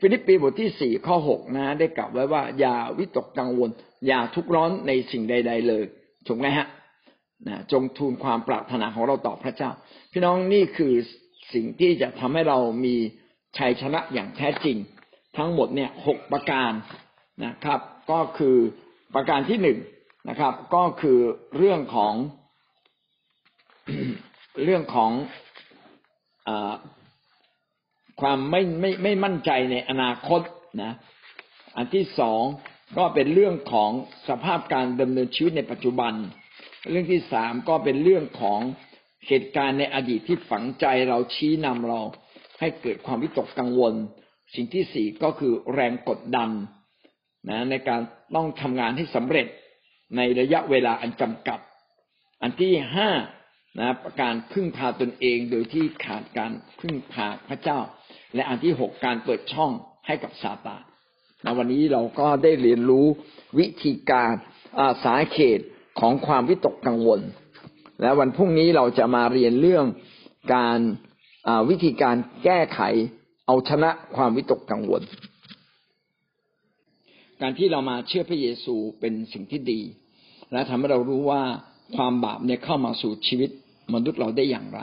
[0.00, 3.70] ฟิลิปปีบทที่สี่ข้อหกนะ ได้กล่าวไว้ว่า อย่าวิตกกังวล
[4.06, 5.84] อย่าทุกร้อนในสิ่งใด ๆ เลย
[6.26, 6.66] ถูกไหมฮะ
[7.48, 9.70] นะจงทูลความปรารถนาของเราต่อพระเจ้า
[10.12, 10.94] พี่น้องนี่คือ
[11.54, 12.94] สิ่งที่จะทำให้เรามี
[13.58, 14.76] ชัยชนะอย่างแท้จริง
[15.36, 16.72] ทั้งหมดเนี่ยหกประการ
[17.44, 17.80] นะครับ
[18.10, 18.56] ก็คือ
[19.14, 19.78] ประการที่หนึ่ง
[20.28, 21.18] นะครับ ก็คือ
[21.56, 22.14] เรื่องของ
[24.64, 25.10] เรื่องของ
[28.20, 30.40] ความไม่ไม่ไม่มั่นใจในอนาคต
[30.82, 30.92] นะ
[31.76, 32.42] อันที่สอง
[32.96, 33.90] ก็เป็นเรื่องของ
[34.28, 36.12] สภาพการดำเนินชีวิตในปัจจุบัน
[36.90, 38.60] เรื่องที่สามก็เป็นเรื่องของ
[39.28, 42.00] เหตุการณ์ในอดีตที่ฝังใจเราชี้นำเรา
[42.60, 43.94] ให้เกิดความวิตกกังวล
[44.54, 46.50] สิ่งที่สี่ก็คือแรงกดดัน
[47.48, 48.00] นะในการ
[48.34, 49.46] ต้องทำงานให้สำเร็จ
[50.16, 51.58] ในระยะเวลาอันจำกัด
[52.42, 53.10] อันที่ห้า
[53.78, 57.78] นะการพึ่งพาตนเองโดยที่ขาดการพึ่งพาพระเจ้า
[58.34, 59.72] และอันที่หกการเปิดช่อง
[60.06, 60.82] ให้กับซาตาน
[61.46, 63.06] นะวันนี้เราก็ได้เรียนรู้
[63.58, 64.32] วิธีการ
[65.04, 65.64] สาเหตุ
[66.00, 67.20] ของความวิตกกังวล
[68.00, 69.86] และวันพรุ่งนี้เราจะมาเรียนเรื่อง
[70.54, 70.78] การ
[71.70, 72.80] วิธีการแก้ไข
[73.46, 75.02] เอาชนะความวิตกกังวล
[77.42, 79.80] การที่เรามาเชื่อพระเยซูเป็นสิ่งที่ดี
[80.52, 81.42] และทำให้เรารู้ว่า
[81.96, 83.50] ความบาปเนี่ยเข้ามาสู่ชีวิต
[83.94, 84.80] มนุษย์เราได้อย่างไร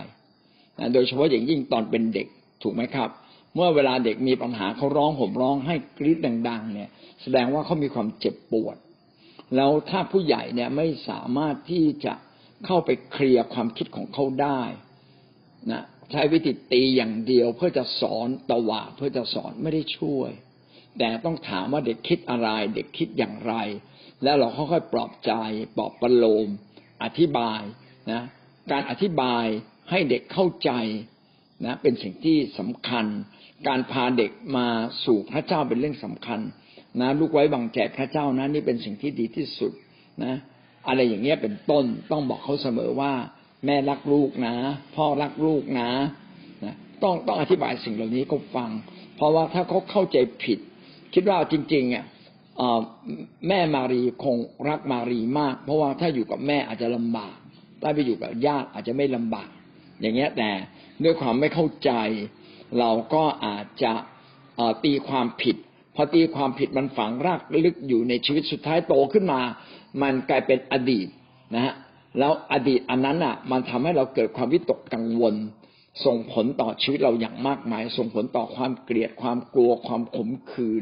[0.93, 2.27] โดยเฉพาะอย่างยิ่งตอนเป็นเด็ก
[2.63, 3.09] ถูกไหมครับ
[3.55, 6.17] เมื่อเวลาเด็กมีปัญหาเขาร้องห่มร้องให้กรีด
[6.49, 6.89] ดัง ๆ เนี่ย
[7.21, 8.77] แสดงว่าเขามีความเจ็บปวด
[9.55, 12.13] แล้วถ้าผู้ใหญ่เนี่ยไม่สามารถที่จะ
[12.65, 14.61] เข้าไปเคลียร์ความคิดของเขาได้
[15.71, 20.31] นะใช้วิธีตีอย่างเดียว เพื่อจะสอนตวาเพื่อจะสอนไม่ได้ช่วย
[20.97, 23.53] แต่ต้องถามว่าเด็กคิดอะไร เด็กคิดอย่างไร
[24.23, 25.31] แล้วเราค่อยๆปลอบใจ
[25.75, 26.47] ปลอบประโลม
[27.03, 27.61] อธิบาย
[28.11, 28.21] นะ
[28.71, 29.45] การอธิบาย
[29.89, 30.71] ให้เด็กเข้าใจ
[31.65, 33.05] นะเป็นสิ่งที่สำคัญ
[33.67, 34.67] การพาเด็กมา
[35.05, 36.39] สู่พระเจ้าเป็นเรื่องสำคัญ
[37.01, 39.71] นะ ลูกไว้วางใจพระเจ้านะนี่เป็นสิ่งที่ดีที่สุด
[40.23, 40.33] นะ
[40.87, 43.13] อะไรอย่างเงี้ยเป็นต้นต้องบอกเขาเสมอว่า
[43.65, 44.55] แม่รักลูกนะ
[44.95, 45.89] พ่อรักลูกนะ
[46.63, 46.73] นะ
[47.03, 48.69] ต้องต้องอธิบายสิ่งเหล่านี้ก็ฟัง
[49.15, 50.59] เพราะว่าถ้าเขาเข้าใจผิด
[51.13, 52.05] คิดว่าจริงๆอะ
[53.47, 54.37] แม่มารีคง
[54.69, 57.35] รักมารีมาก เพราะว่าถ้าอยู่กับแม่อาจจะลำบาก
[57.81, 59.49] ถ้าไปอยู่กับญาติอาจจะไม่ลำบาก
[60.01, 60.49] อย่างเงี้ยแต่
[61.03, 61.91] ด้วยความไม่เข้าใจ
[62.79, 63.93] เราก็อาจจะ
[64.83, 65.55] ตีความผิด
[65.95, 69.41] พอตีความผิดมันฝังรากลึกอยู่ในชีวิตสุดท้ายโตขึ้นมา
[70.01, 71.07] มันกลายเป็นอดีต
[71.55, 71.73] นะฮะ
[72.19, 75.35] แล้วอดีตอันนั้นอะ มันทำให้เราเกิดความวิตกกังวล
[76.05, 80.81] ส่งผลต่อชีวิตเราอย่างมากมาย ส่งผลต่อความเกลียด ความกลัว ความขมขื่น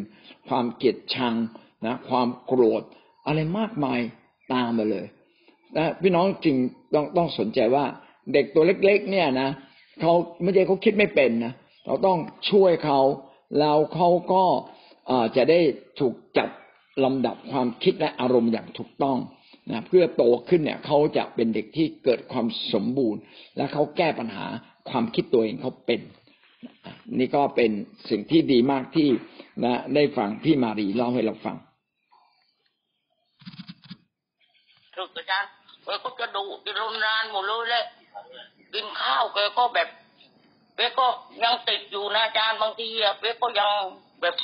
[0.49, 1.35] ความเกลียดชัง
[1.85, 2.81] นะ ความโกรธ
[3.25, 3.99] อะไรมากมาย
[4.53, 5.05] ตามมาเลย
[5.77, 6.57] นะพี่น้องจริง
[6.93, 7.85] ต้องต้องสนใจว่า
[8.33, 9.49] เด็กตัวเล็ก ๆ เนี่ยนะ
[10.01, 11.53] เขาไม่ใช่เขาคิดไม่เป็นนะ
[11.85, 12.19] เราต้อง
[12.49, 12.99] ช่วยเขา
[13.59, 14.43] แล้วเขาก็
[15.35, 15.59] จะได้
[15.99, 16.49] ถูกจัด
[17.03, 19.17] ลำดับความคิดและอารมณ์อย่างถูกต้อง
[19.69, 23.21] นะเพื่อโตขึ้นเนี่ยเขาจะเป็นเด็กที่เกิดความสมบูรณ์
[23.57, 24.45] และเขาแก้ปัญหา
[24.89, 26.01] ความคิดตัวเองเขาเป็น
[27.19, 27.71] นี่ก็เป็น
[28.09, 29.09] สิ่งที่ดีมากที่
[29.63, 31.57] นะได้ฟังพี่มารีเล่าให้เราฟัง
[34.95, 35.49] ถูกอาจารย์
[35.83, 37.85] แกก็จะดูจะรุนแรงหมดเลยแหละ
[38.73, 39.87] กินข้าวแกก็แบบ
[40.75, 41.07] แกก็
[41.43, 43.71] ยังติดอยู่นะอาจารย์บางทีอะแกก็ยัง
[44.21, 44.35] แบบ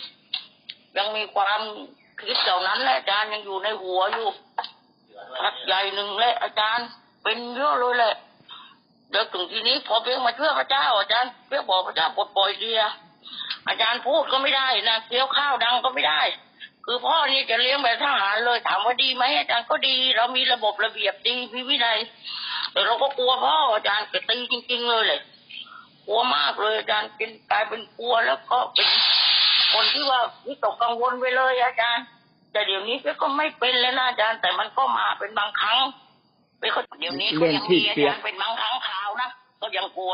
[0.97, 1.61] ยังมีความ
[2.19, 4.27] คิดเหล่านั้นแหละอาจารย์ยังอยู่ในหัวอยู่
[5.39, 6.87] พักใหญ่หนึ่งแหละอาจารย์
[7.23, 8.15] เป็นเยอะเลยแหละ
[9.09, 12.81] เดี๋ยวถึงทีนี้พอเพียงมาเชื่อพระเจ้า อาจารย์เพียงบอกพระเจ้าปลดปล่อยเดีย
[13.67, 16.21] อาจารย์พูดก็ไม่ได้นะเคี้ยวข้าวดังก็ไม่ได้
[16.85, 21.99] คือพ่อนี่จะเลี้ยงแบบทหารเลยถามว่าดีไหมอาจารย์ก็ดี เรามีระบบระเบียบดีมีวินัย
[22.71, 25.21] แต่เราก็กลัวพ่ออาจารย์ก็ตีจริง ๆ เลยเลย
[26.07, 28.89] กลัวมากเลยอาจารย์เป็นกลายเป็นกลัวแล้วก็เป็น
[29.73, 32.05] คนที่ว่าวิตกกังวลไปเลยอาจารย์
[32.51, 35.79] แต่เดี๋ยวนี้ก็ไม่เป็นแล้วนะอาจารย์ แต่มันก็มาเป็นบางครั้ง
[36.59, 39.29] เป็นเดี๋ยวนี้ก็ยังมีอาจารย์เป็นบางครั้งข่าวนะ
[39.61, 40.13] ก็ยังกลัว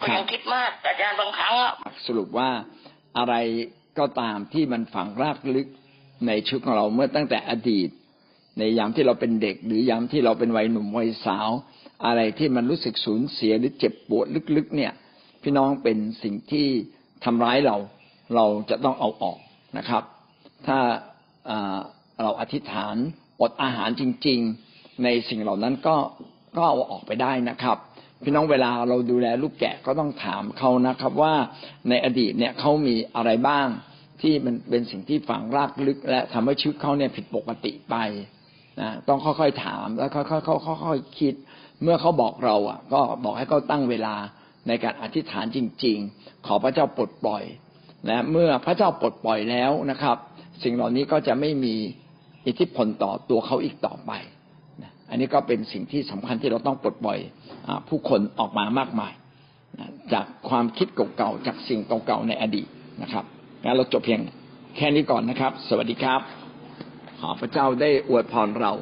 [0.00, 1.54] ก็ยังคิดมากอาจารย์บางครั้ง
[2.06, 2.48] สรุปว่า
[3.18, 3.34] อะไร
[3.98, 5.68] ก็ตามที่มันฝังรากลึก
[6.26, 7.88] ในชีวิตของเราเมื่อตั้งแต่อดีต
[8.58, 11.48] ในยามที่เราเป็นเด็ก หรือยามที่เราเป็นวัยหนุ่มวัยสาว
[12.04, 14.26] อะไรที่มันรู้สึกสูญเสียหรือเจ็บปวด
[14.56, 14.92] ลึกๆ เนี่ย
[15.42, 16.66] พี่น้องเป็นสิ่งที่
[17.24, 17.76] ทำร้ายเรา
[18.34, 19.38] เราจะต้องเอาออก
[19.78, 20.02] นะครับ
[20.66, 20.78] ถ้า
[22.22, 22.96] เราอธิษฐาน
[23.40, 24.38] อดอาหารจริง
[24.72, 25.96] ๆ ในสิ่งเหล่านั้นก็
[26.56, 27.78] ก็เอาออกไปได้นะครับ
[28.24, 31.34] พี่น้องเวลาเราดูแลลูกแกะก็ต้องถามเขานะครับ ว่า
[31.88, 33.68] ในอดีตเนี่ยเขามีอะไรบ้าง
[34.22, 37.96] ที่มันเป็นสิ่งที่ฝังรากลึก และทำให้ชีวิตเขาเนี่ยผิดปกติไป
[38.80, 41.34] นะต้องค่อยๆถามแล้วค่อยๆค่อยๆคิด
[41.82, 44.14] เมื่อเขาบอกเราอะ ก็บอกให้เขาตั้งเวลา
[44.68, 47.42] ในการอธิษฐานจริง ๆ ขอพระเจ้าปลดปล่อย
[48.10, 50.16] นะเมื่อพระเจ้าปลดปล่อยแล้วนะครับ
[50.62, 51.74] สิ่งเหล่านี้ก็จะไม่มี
[52.46, 54.12] อิทธิพลต่อตัวเขาอีกต่อไป
[55.10, 57.18] อันนี้ก็เป็นสิ่งที่สำคัญที่เราต้องปลดปล่อย
[57.68, 59.12] อผู้คนออกมามากมาย
[60.12, 62.66] จากความคิดเก่าๆจากสิ่งเก่าๆในอดีต
[63.02, 63.24] นะครับ
[63.64, 64.20] งั้นเราจบเพียง
[64.76, 66.20] แค่นี้ก่อนนะครับ สวัสดีครับ
[67.20, 68.72] ขอพระเจ้าได้อวยพรเรา